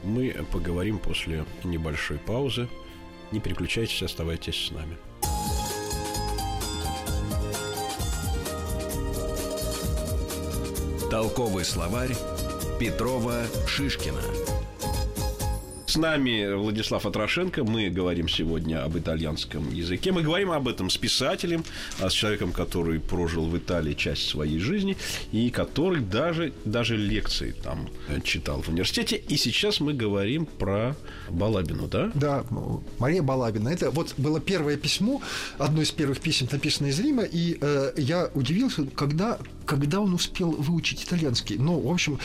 [0.02, 2.68] мы поговорим после небольшой паузы.
[3.30, 4.96] Не переключайтесь, оставайтесь с нами.
[11.10, 12.14] Толковый словарь
[12.78, 14.22] Петрова Шишкина.
[15.90, 17.64] С нами Владислав Атрошенко.
[17.64, 20.12] Мы говорим сегодня об итальянском языке.
[20.12, 21.64] Мы говорим об этом с писателем,
[21.98, 24.96] а с человеком, который прожил в Италии часть своей жизни
[25.32, 27.88] и который даже, даже лекции там
[28.22, 29.16] читал в университете.
[29.16, 30.94] И сейчас мы говорим про
[31.28, 32.12] Балабину, да?
[32.14, 32.44] Да,
[33.00, 33.70] Мария Балабина.
[33.70, 35.20] Это вот было первое письмо,
[35.58, 40.50] одно из первых писем, написанное из Рима, и э, я удивился, когда, когда он успел
[40.50, 41.56] выучить итальянский.
[41.56, 42.18] Ну, в общем,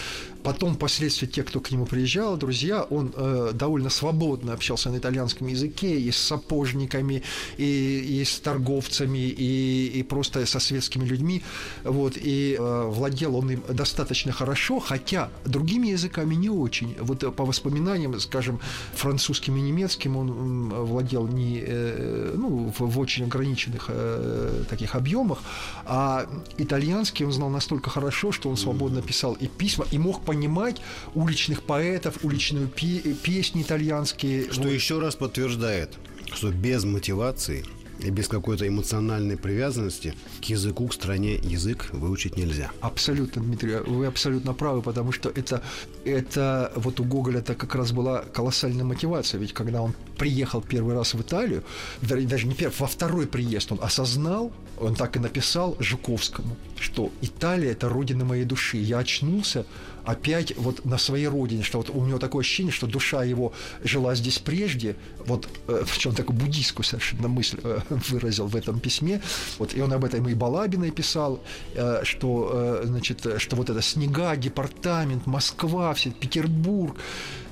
[0.43, 5.45] потом, впоследствии, те, кто к нему приезжал, друзья, он э, довольно свободно общался на итальянском
[5.45, 7.21] языке и с сапожниками,
[7.57, 11.43] и, и с торговцами, и, и просто со светскими людьми.
[11.83, 16.95] Вот, и э, владел он им достаточно хорошо, хотя другими языками не очень.
[16.99, 18.59] Вот э, по воспоминаниям, скажем,
[18.95, 25.43] французским и немецким он владел не, э, ну, в, в очень ограниченных э, таких объемах,
[25.85, 26.25] а
[26.57, 30.81] итальянский он знал настолько хорошо, что он свободно писал и письма, и мог понимать
[31.13, 34.51] уличных поэтов, уличную песню, песни итальянские.
[34.51, 34.71] Что вот.
[34.71, 35.93] еще раз подтверждает,
[36.33, 37.65] что без мотивации
[37.99, 42.71] и без какой-то эмоциональной привязанности к языку, к стране язык выучить нельзя.
[42.81, 45.61] Абсолютно, Дмитрий, вы абсолютно правы, потому что это,
[46.03, 50.95] это вот у Гоголя это как раз была колоссальная мотивация, ведь когда он приехал первый
[50.95, 51.63] раз в Италию,
[52.01, 57.71] даже не первый, во второй приезд он осознал, он так и написал Жуковскому, что Италия–
[57.71, 58.77] это родина моей души.
[58.77, 59.65] Я очнулся
[60.05, 64.15] опять вот на своей родине, что вот у него такое ощущение, что душа его жила
[64.15, 69.21] здесь прежде, вот э, в чем такую буддийскую совершенно мысль э, выразил в этом письме,
[69.59, 71.41] вот и он об этом и Балабиной писал,
[71.73, 76.95] э, что, значит, что вот это снега, департамент, Москва, все, Петербург,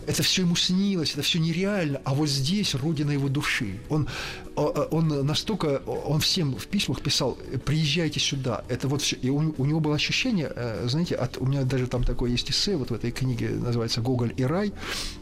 [0.07, 3.79] это все ему снилось, это все нереально, а вот здесь родина его души.
[3.89, 4.07] Он
[4.55, 8.63] он настолько, он всем в письмах писал, приезжайте сюда.
[8.69, 9.15] Это вот все.
[9.15, 10.53] И у, у него было ощущение,
[10.85, 14.33] знаете, от, у меня даже там такое есть эссе, вот в этой книге называется «Гоголь
[14.37, 14.71] и рай».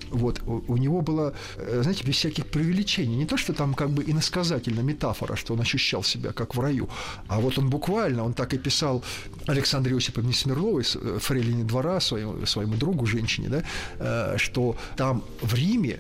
[0.10, 3.15] Вот, у, у него было, знаете, без всяких преувеличений.
[3.15, 6.89] Не то, что там как бы иносказательно метафора, что он ощущал себя как в раю,
[7.30, 9.02] а вот он буквально, он так и писал
[9.48, 15.99] Александре Осиповне Смерловой, фрейлине двора, своему, своему другу, женщине, да, что там в Риме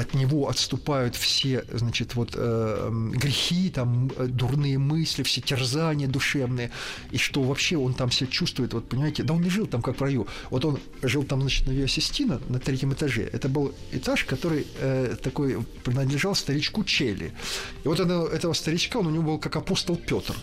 [0.00, 6.70] от него отступают все, значит, вот э, грехи, там, э, дурные мысли, все терзания душевные,
[7.10, 9.98] и что вообще он там себя чувствует, вот, понимаете, да он не жил там как
[9.98, 14.24] в раю, вот он жил там, значит, на Виасистина, на третьем этаже, это был этаж,
[14.24, 17.32] который э, такой принадлежал старичку Чели,
[17.84, 20.34] и вот он, этого старичка, он у него был как апостол Петр,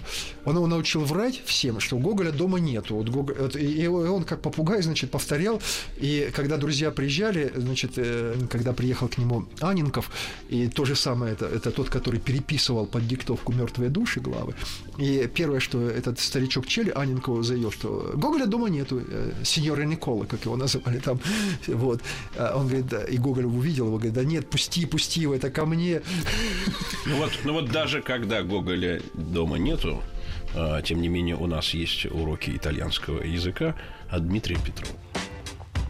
[0.44, 4.82] он его научил врать всем, что Гоголя дома нету, вот Гоголь, и он как попугай,
[4.82, 5.62] значит, повторял,
[5.98, 10.12] и когда друзья приезжали, значит, э, когда приехал к нему Анинков,
[10.50, 14.54] и то же самое, это, это тот, который переписывал под диктовку «Мертвые души» главы.
[14.98, 20.26] И первое, что этот старичок Чели Анинкову заявил, что Гоголя дома нету, э, сеньора Никола,
[20.26, 21.20] как его называли там,
[21.68, 22.02] вот.
[22.38, 25.50] А он говорит, да, и Гоголь увидел его, говорит, да нет, пусти, пусти его, это
[25.50, 26.02] ко мне.
[27.06, 30.02] Ну вот, ну вот даже когда Гоголя дома нету,
[30.56, 33.76] а, тем не менее у нас есть уроки итальянского языка
[34.10, 34.98] от Дмитрия Петрова.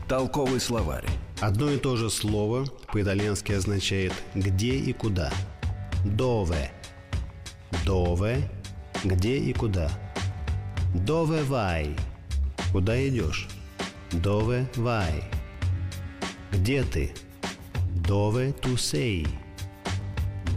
[0.07, 1.05] Толковый словарь.
[1.41, 5.31] Одно и то же слово по-итальянски означает «где и куда».
[6.05, 6.71] «Дове».
[7.85, 8.49] «Дове»–
[9.03, 9.89] «где и куда».
[10.93, 11.95] «Дове вай»–
[12.71, 13.49] «куда идешь».
[14.11, 15.23] «Дове вай».
[16.51, 17.13] «Где ты?»
[18.07, 19.27] «Дове ту сей».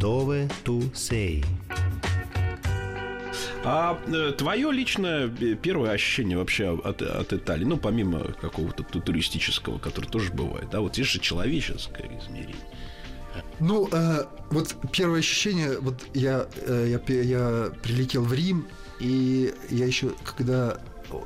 [0.01, 1.45] «Дове ту сей».
[3.71, 9.79] А э, твое личное э, первое ощущение вообще от, от Италии, ну, помимо какого-то туристического,
[9.79, 12.57] который тоже бывает, да, вот есть же человеческое измерение.
[13.61, 18.67] Ну, э, вот первое ощущение, вот я, э, я, я прилетел в Рим,
[19.01, 20.79] и я еще, когда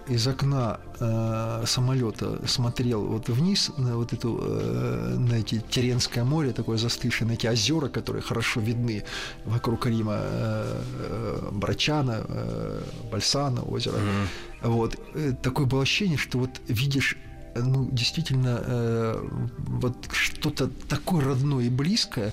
[0.09, 6.53] из окна э, самолета смотрел вот вниз на вот эту э, на эти Теренское море
[6.53, 9.05] такое застывшее, на эти озера, которые хорошо видны
[9.45, 13.97] вокруг Рима, э, э, Брачана, э, Бальсана озеро.
[13.97, 14.69] Mm-hmm.
[14.69, 17.17] Вот э, такое было ощущение, что вот видишь
[17.55, 22.33] ну действительно э, вот что-то такое родное и близкое.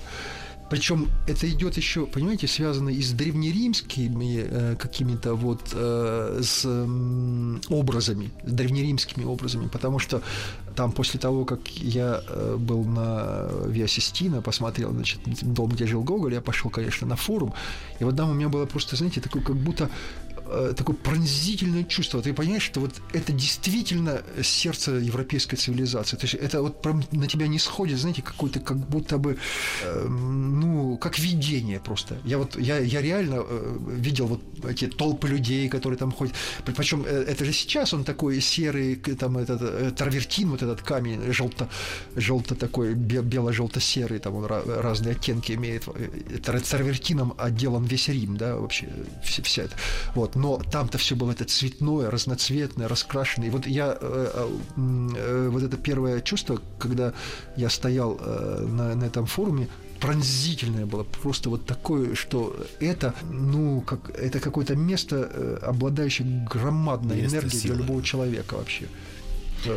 [0.70, 7.74] Причем это идет еще, понимаете, связано и с древнеримскими э, какими-то вот э, с э,
[7.74, 10.22] образами, с древнеримскими образами, потому что
[10.76, 16.34] там после того, как я э, был на Виасистина, посмотрел, значит, дом, где жил Гоголь,
[16.34, 17.52] я пошел, конечно, на форум,
[17.98, 19.90] и вот там у меня было просто, знаете, такое, как будто
[20.52, 22.20] Э, такое пронзительное чувство.
[22.20, 26.16] Ты понимаешь, что вот это действительно сердце европейской цивилизации.
[26.16, 29.38] То есть это вот прям на тебя не сходит, знаете, какой-то как будто бы,
[29.84, 32.18] э, ну, как видение просто.
[32.24, 36.34] Я вот, я, я реально э, видел вот эти толпы людей, которые там ходят.
[36.64, 41.32] Причем э, это же сейчас он такой серый, там этот э, тарвертин, вот этот камень,
[41.32, 41.68] желто,
[42.16, 45.84] желто такой, бело-желто-серый, там он разные оттенки имеет.
[46.44, 48.88] Тарвертином отделан весь Рим, да, вообще
[49.22, 49.76] вся, вся это.
[50.14, 53.48] Вот но там-то все было это цветное, разноцветное, раскрашенное.
[53.48, 57.12] И вот я, э, э, э, вот это первое чувство, когда
[57.56, 59.68] я стоял на, на этом форуме,
[60.00, 67.36] пронзительное было, просто вот такое, что это, ну, как, это какое-то место, обладающее громадной место
[67.36, 67.74] энергией силы.
[67.74, 68.86] для любого человека вообще.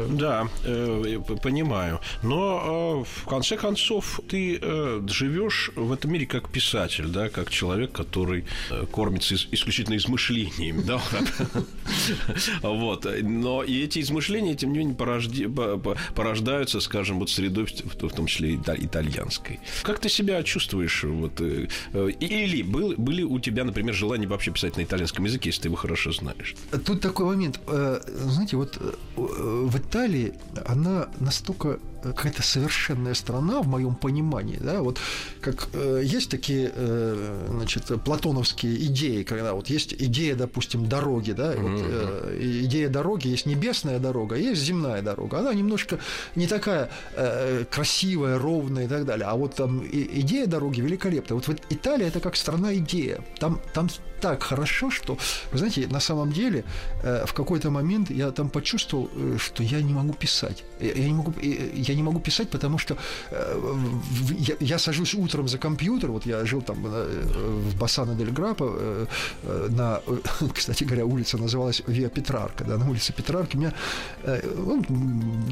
[0.10, 2.00] Да, э, понимаю.
[2.22, 7.50] Но э, в конце концов ты э, живешь в этом мире как писатель, да, как
[7.50, 11.02] человек, который э, кормится исключительно измышлениями, да.
[12.62, 13.08] Вот.
[13.22, 14.96] Но и эти измышления, тем не менее,
[16.16, 19.60] порождаются, скажем, вот средой, в том числе итальянской.
[19.84, 21.04] Как ты себя чувствуешь?
[21.04, 25.50] Вот, э, э, или был, были у тебя, например, желание вообще писать на итальянском языке,
[25.50, 26.56] если ты его хорошо знаешь?
[26.86, 27.60] Тут такой момент.
[27.68, 28.78] Э, знаете, вот
[29.74, 30.34] в Италии
[30.66, 35.00] она настолько какая-то совершенная страна в моем понимании, да, вот
[35.42, 41.54] как э, есть такие, э, значит, платоновские идеи, когда вот есть идея, допустим, дороги, да,
[41.54, 41.62] mm-hmm.
[41.62, 45.98] вот, э, идея дороги есть небесная дорога, есть земная дорога, она немножко
[46.36, 51.36] не такая э, красивая, ровная и так далее, а вот там и, идея дороги великолепная.
[51.36, 53.88] Вот, вот Италия это как страна идея, там там
[54.24, 55.18] так хорошо, что,
[55.52, 56.64] вы знаете, на самом деле
[57.04, 61.14] э, в какой-то момент я там почувствовал, э, что я не могу писать, я, не
[61.14, 62.96] могу, я я не могу писать, потому что
[63.32, 68.66] э, я, сажусь утром за компьютер, вот я жил там э, в Бассана дель Грапа,
[68.70, 69.06] э,
[69.44, 73.74] э, на, э, кстати говоря, улица называлась Виа Петрарка, да, на улице Петрарки, у меня
[74.24, 74.84] э, ну,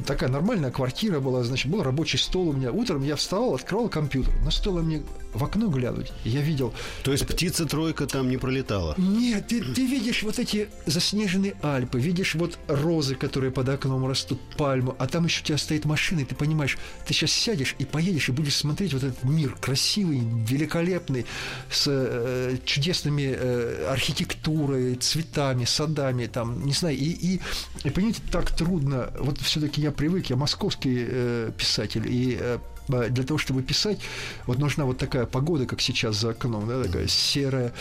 [0.07, 4.33] такая нормальная квартира была, значит, был рабочий стол у меня, утром я встал, открывал компьютер,
[4.45, 5.01] но стоило мне
[5.33, 6.73] в окно глянуть, я видел...
[7.03, 8.95] То есть птица-тройка там не пролетала?
[8.97, 14.39] Нет, ты, ты видишь вот эти заснеженные Альпы, видишь вот розы, которые под окном растут,
[14.57, 17.85] пальму, а там еще у тебя стоит машина, и ты понимаешь, ты сейчас сядешь и
[17.85, 21.25] поедешь, и будешь смотреть вот этот мир красивый, великолепный,
[21.69, 27.41] с э, чудесными э, архитектурой, цветами, садами, там, не знаю, и, и,
[27.83, 33.23] и понимаете, так трудно, вот все-таки я привык, я московский э, писатель, и э, для
[33.23, 33.99] того, чтобы писать,
[34.45, 37.73] вот нужна вот такая погода, как сейчас за окном, да, такая серая,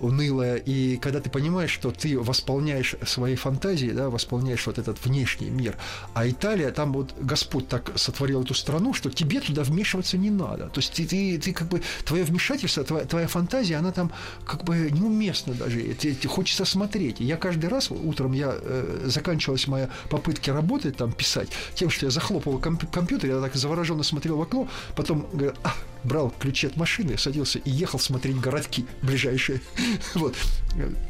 [0.00, 5.50] унылая, и когда ты понимаешь, что ты восполняешь свои фантазии, да, восполняешь вот этот внешний
[5.50, 5.76] мир,
[6.14, 10.68] а Италия, там вот Господь так сотворил эту страну, что тебе туда вмешиваться не надо,
[10.68, 14.12] то есть ты, ты, ты как бы, твое вмешательство, твоя, твоя фантазия, она там
[14.44, 19.66] как бы неуместна даже, тебе, тебе хочется смотреть, я каждый раз утром, я, э, заканчивалась
[19.66, 24.36] моя попытки работать, там, писать, тем, что я захлопывал комп- компьютер, я так завороженно смотрел
[24.36, 25.26] в окно, потом
[25.62, 29.60] а, брал ключи от машины, садился и ехал смотреть городки ближайшие.
[30.14, 30.34] Вот.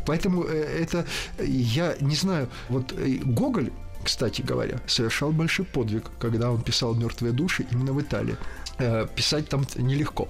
[0.06, 1.06] Поэтому э, это,
[1.38, 3.70] я не знаю, вот э, Гоголь,
[4.04, 8.36] кстати говоря, совершал большой подвиг, когда он писал «Мертвые души» именно в Италии.
[8.78, 10.28] Э, писать там нелегко.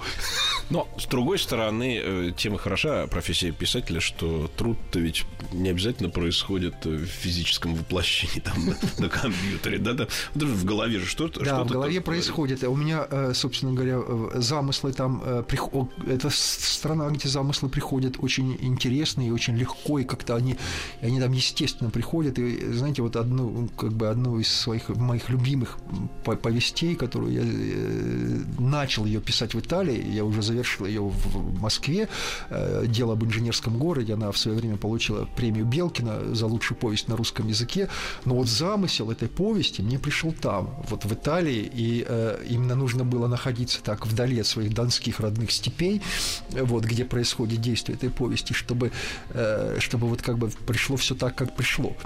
[0.70, 6.08] Но, с другой стороны, э, тем и хороша профессия писателя, что труд-то ведь не обязательно
[6.08, 9.78] происходит в физическом воплощении там, на, на компьютере.
[9.78, 11.40] Да, да, в голове же что-то.
[11.40, 12.64] Да, что в голове происходит.
[12.64, 14.00] У меня, э, собственно говоря,
[14.40, 15.22] замыслы там...
[15.22, 20.56] Это страна, где замыслы приходят очень интересные и очень легко, и как-то они,
[21.02, 22.38] они там естественно приходят.
[22.38, 25.78] И, знаете, вот одну, как бы одну из своих моих любимых
[26.24, 32.08] повестей, которую я начал ее писать в Италии, я уже завершил ее в Москве.
[32.50, 37.08] Э, дело об инженерском городе, она в свое время получила премию Белкина за лучшую повесть
[37.08, 37.88] на русском языке.
[38.24, 43.04] Но вот замысел этой повести мне пришел там, вот в Италии, и э, именно нужно
[43.04, 46.02] было находиться так вдали от своих донских родных степей,
[46.50, 48.92] вот где происходит действие этой повести, чтобы,
[49.30, 51.96] э, чтобы вот как бы пришло все так, как пришло.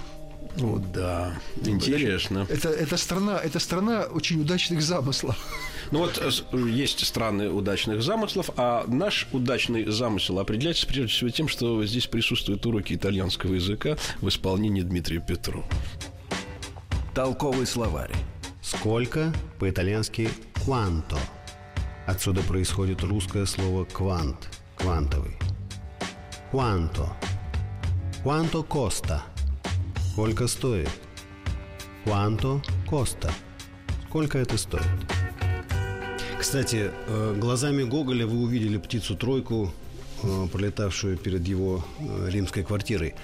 [0.56, 0.92] Вот.
[0.92, 1.34] Да,
[1.64, 2.46] интересно.
[2.48, 5.36] Это, это, страна, это страна очень удачных замыслов.
[5.90, 11.48] Ну вот э, есть страны удачных замыслов, а наш удачный замысел определяется прежде всего тем,
[11.48, 15.64] что здесь присутствуют уроки итальянского языка в исполнении Дмитрия Петру.
[17.14, 18.12] Толковый словарь.
[18.62, 20.30] Сколько по-итальянски
[20.66, 21.18] «quanto».
[22.06, 25.36] Отсюда происходит русское слово «квант», «квантовый».
[26.52, 27.08] «Quanto».
[28.24, 29.31] «Quanto costa»
[30.12, 30.90] Сколько стоит?
[32.04, 33.32] Quanto costa?
[34.08, 34.82] Сколько это стоит?
[36.38, 39.72] Кстати, э, глазами Гоголя вы увидели птицу-тройку,
[40.22, 43.14] э, пролетавшую перед его э, римской квартирой.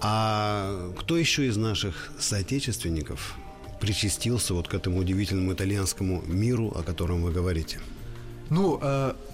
[0.00, 3.36] А кто еще из наших соотечественников
[3.80, 7.78] причастился вот к этому удивительному итальянскому миру, о котором вы говорите?
[8.50, 8.80] Ну,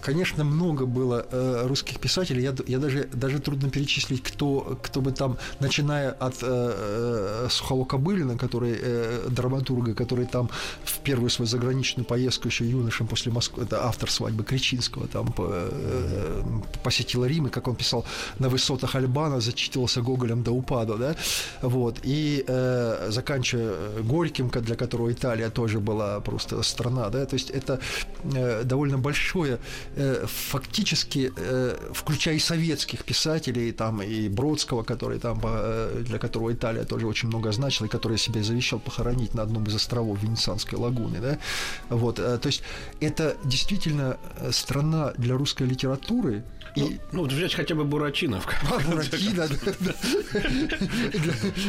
[0.03, 2.43] конечно, много было э, русских писателей.
[2.43, 7.85] Я, я даже, даже трудно перечислить, кто, кто бы там, начиная от э, э, Сухого
[7.85, 10.51] Кобылина, который э, драматурга, который там
[10.85, 16.43] в первую свою заграничную поездку еще юношем после Москвы, это автор свадьбы Кричинского, там э,
[16.83, 18.05] посетил Рим, и, как он писал,
[18.39, 21.15] на высотах Альбана зачитывался Гоголем до упаду, да,
[21.63, 27.51] вот, и э, заканчивая Горьким, для которого Италия тоже была просто страна, да, то есть
[27.51, 27.79] это
[28.35, 29.59] э, довольно большое
[29.97, 36.51] Э, фактически, э, включая и советских писателей, там, и Бродского, который там, э, для которого
[36.53, 40.79] Италия тоже очень много значила, и который себе завещал похоронить на одном из островов Венецианской
[40.79, 41.39] лагуны, да,
[41.91, 42.63] вот, то есть
[43.01, 44.17] это действительно
[44.51, 46.43] страна для русской литературы,
[46.75, 46.81] и...
[47.13, 48.41] Ну, ну, взять хотя бы Буратино.
[48.71, 49.93] А, Буратино, да, да.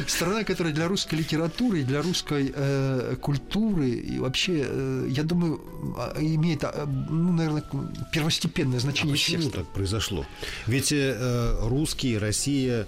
[0.08, 5.62] Страна, которая для русской литературы, для русской э, культуры и вообще, э, я думаю,
[5.98, 7.64] а, имеет, а, ну, наверное,
[8.12, 9.14] первостепенное значение.
[9.14, 10.26] А почему так произошло?
[10.68, 12.88] Ведь э, русские, Россия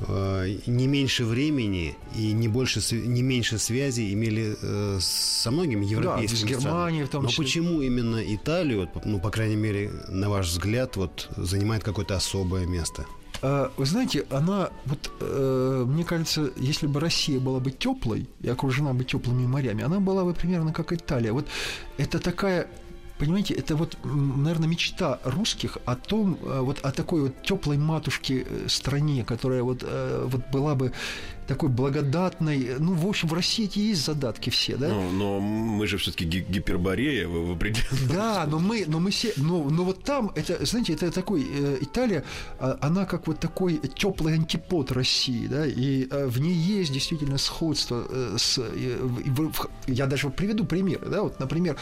[0.00, 6.52] Э, не меньше времени и не, больше, не меньше связи имели э, со многими европейскими
[6.52, 7.44] да, с Германией в том Но числе.
[7.44, 13.06] почему именно Италию, ну, по крайней мере, на ваш взгляд, вот, занимает какое-то особое место?
[13.40, 18.48] А, вы знаете, она, вот, э, мне кажется, если бы Россия была бы теплой и
[18.48, 21.32] окружена бы теплыми морями, она была бы примерно как Италия.
[21.32, 21.46] Вот
[21.96, 22.66] это такая
[23.18, 28.46] Понимаете, это вот, наверное, мечта русских о том, э, вот о такой вот теплой матушке
[28.48, 30.92] э, стране, которая вот, э, вот была бы
[31.46, 32.76] такой благодатной.
[32.78, 34.88] Ну, в общем, в России эти есть задатки все, да?
[34.88, 39.32] Но, но мы же все-таки гиперборея в, в определенном Да, но мы, но мы все,
[39.36, 42.24] но, но вот там, это, знаете, это такой, э, Италия,
[42.58, 47.38] а, она как вот такой теплый антипод России, да, и э, в ней есть действительно
[47.38, 51.76] сходство э, с, э, в, я даже приведу примеры, да, вот, например,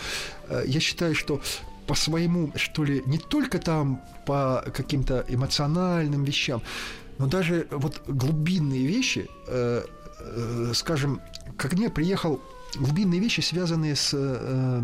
[0.48, 1.40] э, я считаю, что
[1.86, 6.62] по своему, что ли, не только там по каким-то эмоциональным вещам,
[7.18, 9.84] но даже вот глубинные вещи, э,
[10.20, 11.20] э, скажем,
[11.56, 12.40] ко мне приехал
[12.76, 14.82] глубинные вещи, связанные с э,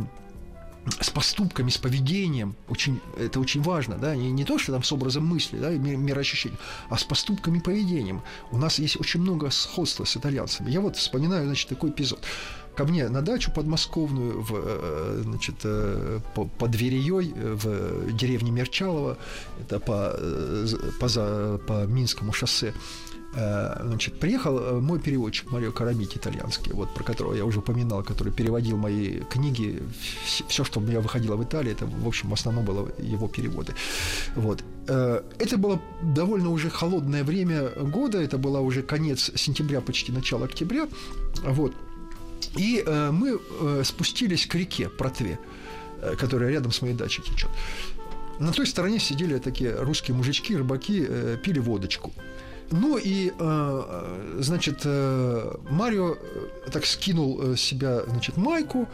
[1.00, 4.90] с поступками, с поведением, очень, это очень важно, да, не, не то, что там с
[4.92, 8.22] образом мысли, да, мироощущения, а с поступками и поведением.
[8.50, 10.70] У нас есть очень много сходства с итальянцами.
[10.70, 12.24] Я вот вспоминаю, значит, такой эпизод.
[12.76, 19.16] Ко мне на дачу подмосковную, в, э, значит, э, по, под Вереей, в деревне Мерчалово,
[19.60, 20.66] это по, э,
[21.00, 22.72] по, за, по Минскому шоссе,
[23.34, 28.02] Э, значит, приехал э, мой переводчик Марио Карамити итальянский, вот про которого я уже упоминал,
[28.02, 29.80] который переводил мои книги,
[30.48, 33.72] все, что у меня выходило в Италии, это, в общем, в основном было его переводы.
[34.34, 34.64] Вот.
[34.88, 40.46] Э, это было довольно уже холодное время года, это было уже конец сентября, почти начало
[40.46, 40.88] октября,
[41.44, 41.72] вот.
[42.56, 43.40] И мы
[43.84, 45.38] спустились к реке Протве,
[46.18, 47.50] которая рядом с моей дачей течет.
[48.38, 51.06] На той стороне сидели такие русские мужички, рыбаки,
[51.42, 52.12] пили водочку.
[52.70, 58.88] Ну и, э, значит, э, Марио э, так скинул себя, значит, майку,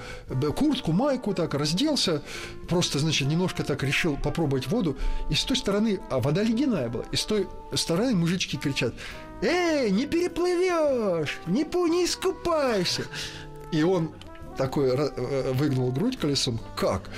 [0.56, 2.22] куртку, майку, так разделся,
[2.68, 4.96] просто, значит, немножко так решил попробовать воду.
[5.28, 8.94] И с той стороны, а вода ледяная была, и с той стороны мужички кричат,
[9.42, 13.04] «Эй, не переплывешь, не, не искупайся!»
[13.70, 14.10] И он
[14.56, 14.96] такой
[15.52, 17.10] выгнул грудь колесом, как?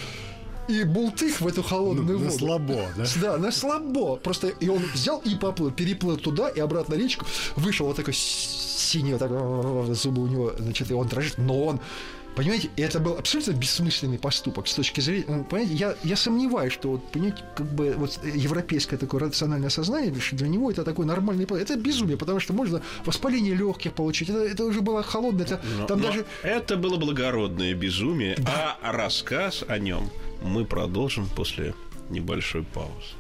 [0.69, 2.25] и бултых в эту холодную ну, воду.
[2.25, 3.05] На слабо, да?
[3.21, 4.17] Да, на слабо.
[4.17, 7.25] Просто и он взял и поплыл, переплыл туда и обратно речку,
[7.57, 11.81] вышел вот такой синий, вот так, зубы у него, значит, и он дрожит, но он
[12.39, 15.25] Понимаете, это был абсолютно бессмысленный поступок с точки зрения...
[15.27, 20.15] Ну, понимаете, я, я сомневаюсь, что, вот, понимаете, как бы вот европейское такое рациональное сознание,
[20.31, 21.47] для него это такой нормальный...
[21.61, 24.29] Это безумие, потому что можно воспаление легких получить.
[24.29, 25.43] Это, это уже было холодно.
[25.43, 26.27] Это, но, там но даже...
[26.45, 28.79] это было благородное безумие, да.
[28.83, 30.09] а рассказ о нем
[30.41, 31.75] мы продолжим после
[32.09, 33.17] небольшой паузы.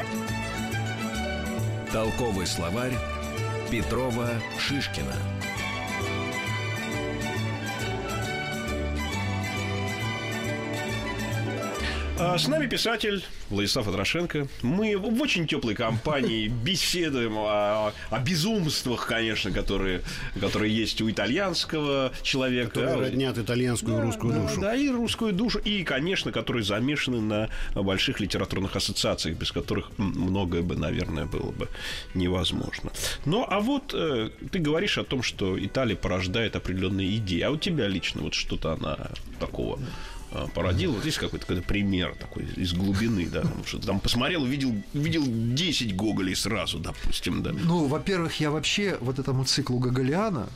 [1.92, 2.94] Толковый словарь
[3.68, 4.28] Петрова
[4.60, 5.16] Шишкина.
[12.18, 14.48] С нами писатель Владислав Атрошенко.
[14.62, 20.02] Мы в очень теплой компании беседуем о, о безумствах, конечно, которые,
[20.40, 22.70] которые есть у итальянского человека.
[22.70, 24.60] Которые да, роднят итальянскую да, и русскую да, душу.
[24.60, 25.58] Да, и русскую душу.
[25.60, 31.68] И, конечно, которые замешаны на больших литературных ассоциациях, без которых многое бы, наверное, было бы
[32.14, 32.90] невозможно.
[33.24, 37.40] Ну, а вот э, ты говоришь о том, что Италия порождает определенные идеи.
[37.42, 38.98] А у тебя лично вот что-то она
[39.38, 40.17] такого а,
[40.54, 40.92] породил.
[40.92, 45.96] Вот есть какой-то какой пример такой из глубины, да, что там посмотрел, увидел, увидел 10
[45.96, 47.52] Гоголей сразу, допустим, да.
[47.52, 50.48] Ну, во-первых, я вообще вот этому циклу Гоголиана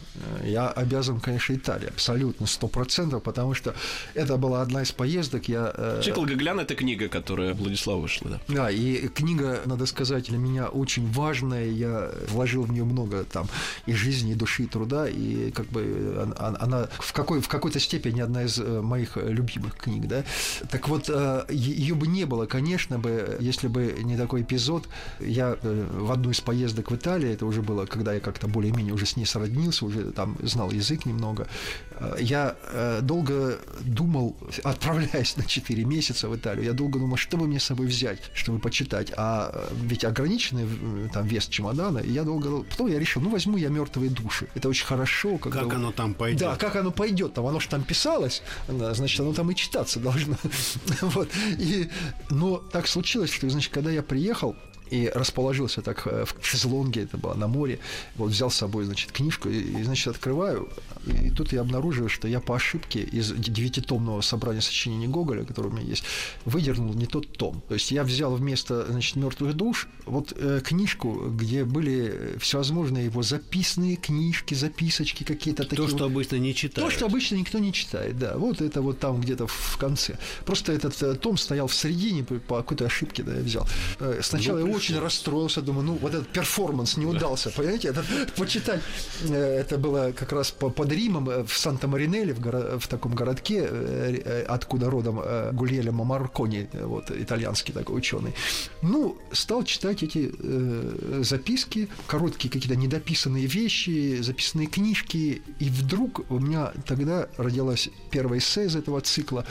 [0.42, 3.74] э, я обязан, конечно, Италии, абсолютно, сто процентов, потому что
[4.14, 5.72] это была одна из поездок, я...
[5.74, 8.40] Э, Цикл Гоголиана– это книга, которая Владислав вышла, да.
[8.48, 13.48] Да, и книга, надо сказать, для меня очень важная, я вложил в нее много там
[13.86, 18.20] и жизни, и души, и труда, и как бы она в, какой, в какой-то степени
[18.20, 20.24] одна из э, моих любимых любимых книг, да.
[20.70, 24.88] Так вот, э, ее бы не было, конечно бы, если бы не такой эпизод.
[25.20, 28.94] Я э, в одну из поездок в Италию, это уже было, когда я как-то более-менее
[28.94, 31.46] уже с ней сроднился, уже там знал язык немного,
[31.92, 32.56] э, я
[33.02, 37.64] долго думал, отправляясь на 4 месяца в Италию, я долго думал, что бы мне с
[37.64, 39.12] собой взять, чтобы почитать.
[39.16, 40.66] А ведь ограниченный
[41.12, 42.62] там вес чемодана, и я долго...
[42.62, 44.48] Потом я решил, ну, возьму я мертвые души.
[44.54, 45.38] Это очень хорошо.
[45.38, 45.62] Когда...
[45.62, 46.40] Как оно там пойдет?
[46.40, 47.34] Да, как оно пойдет.
[47.34, 50.36] Там оно же там писалось, значит, оно там и читаться должно.
[51.03, 51.28] вот.
[51.59, 51.88] И,
[52.30, 54.57] но так случилось, что, значит, когда я приехал,
[54.93, 57.78] и расположился так э, в шезлонге, это было на море,
[58.16, 60.68] вот взял с собой, значит, книжку, и, и значит, открываю,
[61.07, 65.72] и тут я обнаруживаю, что я по ошибке из девятитомного собрания сочинений Гоголя, которое у
[65.72, 66.05] меня есть,
[66.45, 67.62] выдернул не тот том.
[67.68, 73.22] То есть я взял вместо, значит, мертвых душ вот э, книжку, где были всевозможные его
[73.22, 75.76] записанные книжки, записочки какие-то такие.
[75.76, 76.90] То, что вот, обычно не читают.
[76.90, 78.36] То, что обычно никто не читает, да.
[78.36, 80.18] Вот это вот там где-то в конце.
[80.45, 83.66] Просто этот э, том стоял в середине по какой-то ошибке, да, я взял.
[84.01, 88.04] Э, сначала ну, очень расстроился, думаю, ну, вот этот перформанс не удался, понимаете, это,
[88.36, 88.80] почитать.
[89.28, 93.68] Э, это было как раз под Римом, э, в Санта-Маринелле, в, горо, в таком городке,
[93.70, 95.22] э, откуда родом
[95.52, 98.34] Гульелемо Маркони, вот, итальянский такой ученый.
[98.82, 106.40] Ну, стал читать эти э, записки, короткие какие-то недописанные вещи, записанные книжки, и вдруг у
[106.40, 109.46] меня тогда родилась первая эссе из этого цикла,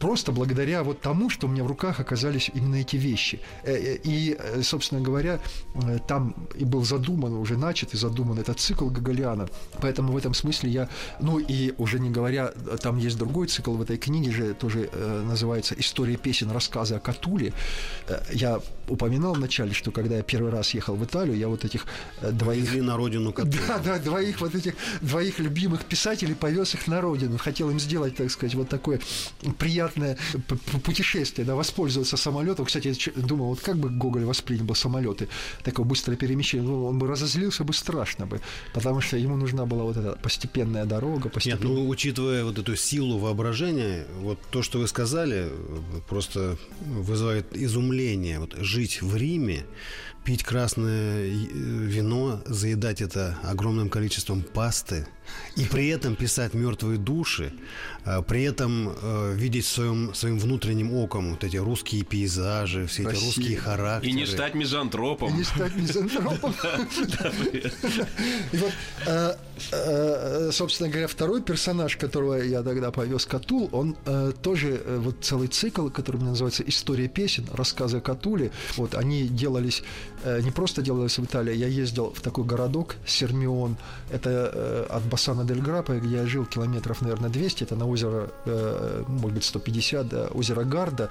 [0.00, 3.40] просто благодаря вот тому, что у меня в руках оказались именно эти вещи.
[3.62, 5.38] Э, э, и, собственно говоря,
[6.08, 9.48] там и был задуман, уже начат и задуман этот цикл Гоголиана.
[9.80, 10.88] Поэтому в этом смысле я,
[11.20, 12.48] ну и уже не говоря,
[12.82, 14.90] там есть другой цикл в этой книге же, тоже
[15.26, 17.52] называется «История песен, рассказы о Катуле».
[18.32, 21.86] Я упоминал вначале, что когда я первый раз ехал в Италию, я вот этих
[22.20, 22.60] двоих...
[22.60, 23.54] Повезли на родину Катулы.
[23.68, 27.38] Да, да, двоих вот этих, двоих любимых писателей повез их на родину.
[27.38, 29.00] Хотел им сделать, так сказать, вот такое
[29.58, 29.89] приятное
[30.84, 32.66] путешествие, да, воспользоваться самолетом.
[32.66, 35.28] Кстати, я думал, вот как бы Гоголь воспринял бы самолеты,
[35.64, 38.40] такое быстрое перемещение, ну, он бы разозлился бы страшно бы,
[38.74, 41.28] потому что ему нужна была вот эта постепенная дорога.
[41.28, 41.68] Постепенная...
[41.68, 45.48] Нет, ну, учитывая вот эту силу воображения, вот то, что вы сказали,
[46.08, 48.38] просто вызывает изумление.
[48.40, 49.64] Вот жить в Риме,
[50.24, 55.06] пить красное э, вино, заедать это огромным количеством пасты
[55.56, 57.52] и при этом писать мертвые души,
[58.26, 63.56] при этом э, видеть своим, своим внутренним оком вот эти русские пейзажи, все эти русские
[63.56, 64.10] характеры.
[64.10, 65.34] И не стать мизантропом.
[65.34, 66.54] И не стать мизантропом.
[68.52, 68.72] И вот,
[69.06, 69.36] э,
[69.72, 73.96] э, собственно говоря, второй персонаж, которого я тогда повез Катул, он
[74.42, 78.50] тоже вот целый цикл, который у меня называется «История песен», рассказы о Катуле.
[78.76, 79.82] Вот они делались,
[80.24, 83.76] не просто делались в Италии, я ездил в такой городок Сермион,
[84.10, 89.04] это от Бассана дель Грапа, где я жил километров, наверное, 200, это на озеро, э,
[89.06, 91.10] может быть, 150, да, озеро Гарда.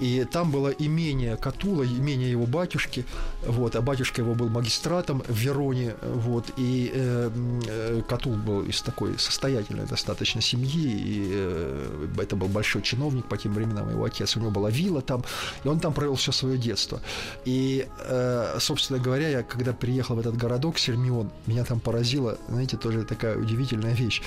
[0.00, 3.04] И там было имение Катула, имение его батюшки,
[3.46, 7.30] вот, а батюшка его был магистратом в Вероне, вот, и э,
[7.66, 13.36] э, Катул был из такой состоятельной достаточно семьи, и э, это был большой чиновник по
[13.36, 15.24] тем временам, его отец, у него была вилла там,
[15.64, 17.00] и он там провел все свое детство.
[17.44, 22.76] И, э, собственно говоря, я когда приехал в этот городок, Сермион, меня там поразило, знаете,
[22.76, 24.22] тоже такая удивительная вещь.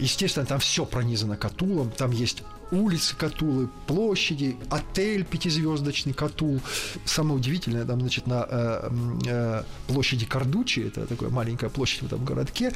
[0.00, 6.60] Естественно, там все пронизано Катулом, там есть улицы Катулы, площади, отель пятизвездочный Катул.
[7.04, 8.90] Самое удивительное, там, значит, на э,
[9.26, 12.72] э, площади Кардучи, это такая маленькая площадь в этом городке,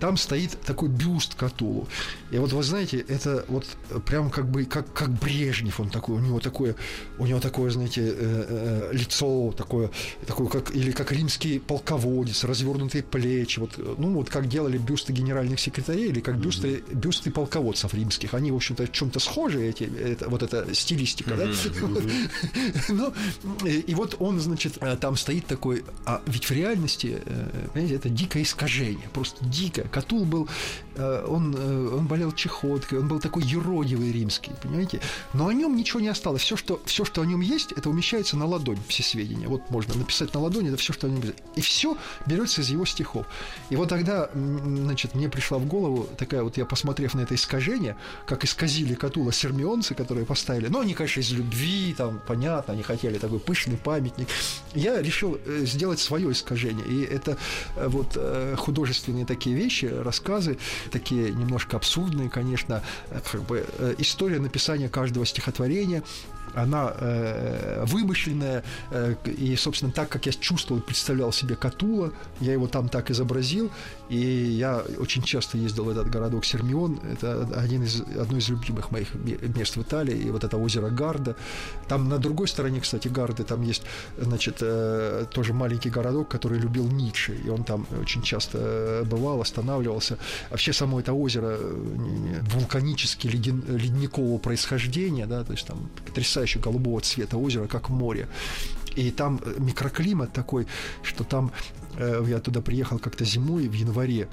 [0.00, 1.88] там стоит такой бюст Катулу.
[2.30, 3.64] И вот вы знаете, это вот
[4.06, 6.76] прям как бы как, как Брежнев, он такой, у него такое,
[7.18, 9.90] у него такое, знаете, э, э, лицо такое,
[10.26, 15.58] такое как, или как римский полководец, развернутые плечи, вот, ну вот как делали бюсты генеральных
[15.58, 16.94] секретарей, или как бюсты, mm-hmm.
[16.94, 18.34] бюсты полководцев римских.
[18.34, 21.38] Они, в общем-то, в чем-то схожи, эти, это, вот эта стилистика, mm-hmm.
[21.38, 22.08] да?
[22.88, 23.12] Ну,
[23.66, 27.18] и вот он, значит, э, там стоит такой, а ведь в реальности,
[27.72, 30.48] понимаете, это дикое искажение, просто дикое Катул был,
[30.96, 35.00] э, он, э, он болел чехоткой, он был такой юродивый римский, понимаете?
[35.32, 36.42] Но о нем ничего не осталось.
[36.42, 39.48] Все, что, все, что о нем есть, это умещается на ладонь, все сведения.
[39.48, 41.34] Вот можно написать на ладони, это все, что о нем есть.
[41.56, 43.26] И все берется из его стихов.
[43.70, 47.96] И вот тогда, значит, мне пришла в голову такая вот, я посмотрев на это искажение,
[48.26, 53.18] как исказили Катула сермионцы, которые поставили, ну, они, конечно, из любви, там, понятно, они хотели
[53.18, 54.28] такой пышный памятник.
[54.74, 56.86] Я решил э, сделать свое искажение.
[56.86, 57.36] И это
[57.76, 58.18] вот
[58.56, 60.58] художественные такие вещи, вещи, рассказы,
[60.90, 62.82] такие немножко абсурдные, конечно,
[63.30, 66.02] как бы э, история написания каждого стихотворения,
[66.54, 72.66] она э, вымышленная, э, и, собственно, так, как я чувствовал, представлял себе Катула, я его
[72.66, 73.70] там так изобразил,
[74.08, 78.90] и я очень часто ездил в этот городок Сермион, это один из, одно из любимых
[78.90, 81.36] моих мест в Италии, и вот это озеро Гарда.
[81.88, 83.82] Там на другой стороне, кстати, Гарды, там есть,
[84.18, 89.67] значит, э, тоже маленький городок, который любил Ницше, и он там очень часто бывал, останавливался.
[90.50, 97.00] Вообще само это озеро э, вулканически леден, ледникового происхождения, да, то есть там потрясающе голубого
[97.00, 98.28] цвета озеро, как море.
[98.96, 100.66] И там э, микроклимат такой,
[101.02, 101.52] что там
[101.98, 104.28] Э, я туда приехал как-то зимой в январе.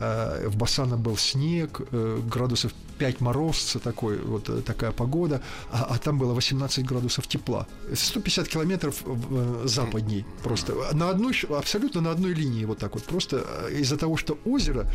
[0.00, 5.98] Э, в Бассана был снег, э, градусов 5 морозца такой, вот такая погода, а, а
[5.98, 7.66] там было 18 градусов тепла.
[7.94, 9.02] 150 километров
[9.64, 10.74] западней просто.
[10.92, 13.04] На одной, абсолютно на одной линии вот так вот.
[13.04, 14.86] Просто из-за того, что озеро,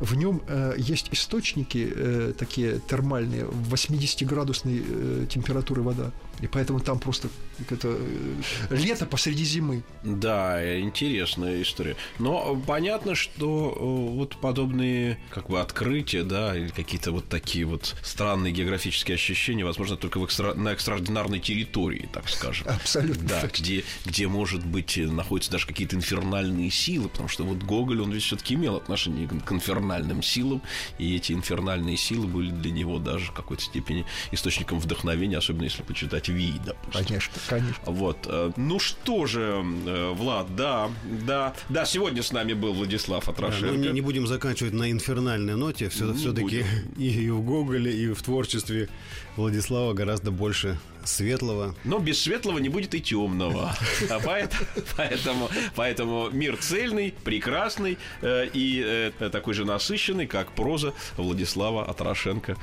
[0.00, 0.42] в нем
[0.76, 6.12] есть источники такие термальные, 80-градусной температуры вода.
[6.40, 7.28] И поэтому там просто
[7.70, 9.82] это э, лето посреди зимы.
[10.02, 11.96] Да, интересная история.
[12.18, 17.96] Но понятно, что э, вот подобные как бы открытия, да, или какие-то вот такие вот
[18.02, 20.54] странные географические ощущения, возможно, только в экстра...
[20.54, 22.68] на экстраординарной территории, так скажем.
[22.68, 23.28] Абсолютно.
[23.28, 28.12] Да, где, где, может быть, находятся даже какие-то инфернальные силы, потому что вот Гоголь, он
[28.12, 30.62] ведь все-таки имел отношение к инфернальным силам,
[30.98, 35.82] и эти инфернальные силы были для него даже в какой-то степени источником вдохновения, особенно если
[35.82, 37.04] почитать читать Ви, допустим.
[37.04, 37.82] Конечно, конечно.
[37.84, 38.18] Вот.
[38.26, 43.24] Э, ну что же, э, Влад, да, да, Да, да, сегодня с нами был Владислав
[43.26, 43.66] Да, Атрошенко.
[43.66, 45.88] ну, не, не будем заканчивать на инфернальной ноте.
[45.88, 46.64] Все, все-таки
[46.98, 48.88] и, и в Гоголе, и в творчестве
[49.36, 51.74] Владислава гораздо больше светлого.
[51.84, 53.74] Но без светлого не будет и темного.
[54.10, 54.54] А поэт-
[54.96, 62.56] поэтому, поэтому мир цельный, прекрасный э, и э, такой же насыщенный, как проза Владислава Атрошенко.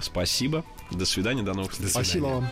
[0.00, 0.64] Спасибо.
[0.92, 1.90] До свидания, до новых встреч.
[1.90, 2.48] Спасибо вам.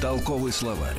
[0.00, 0.98] Толковый словарь.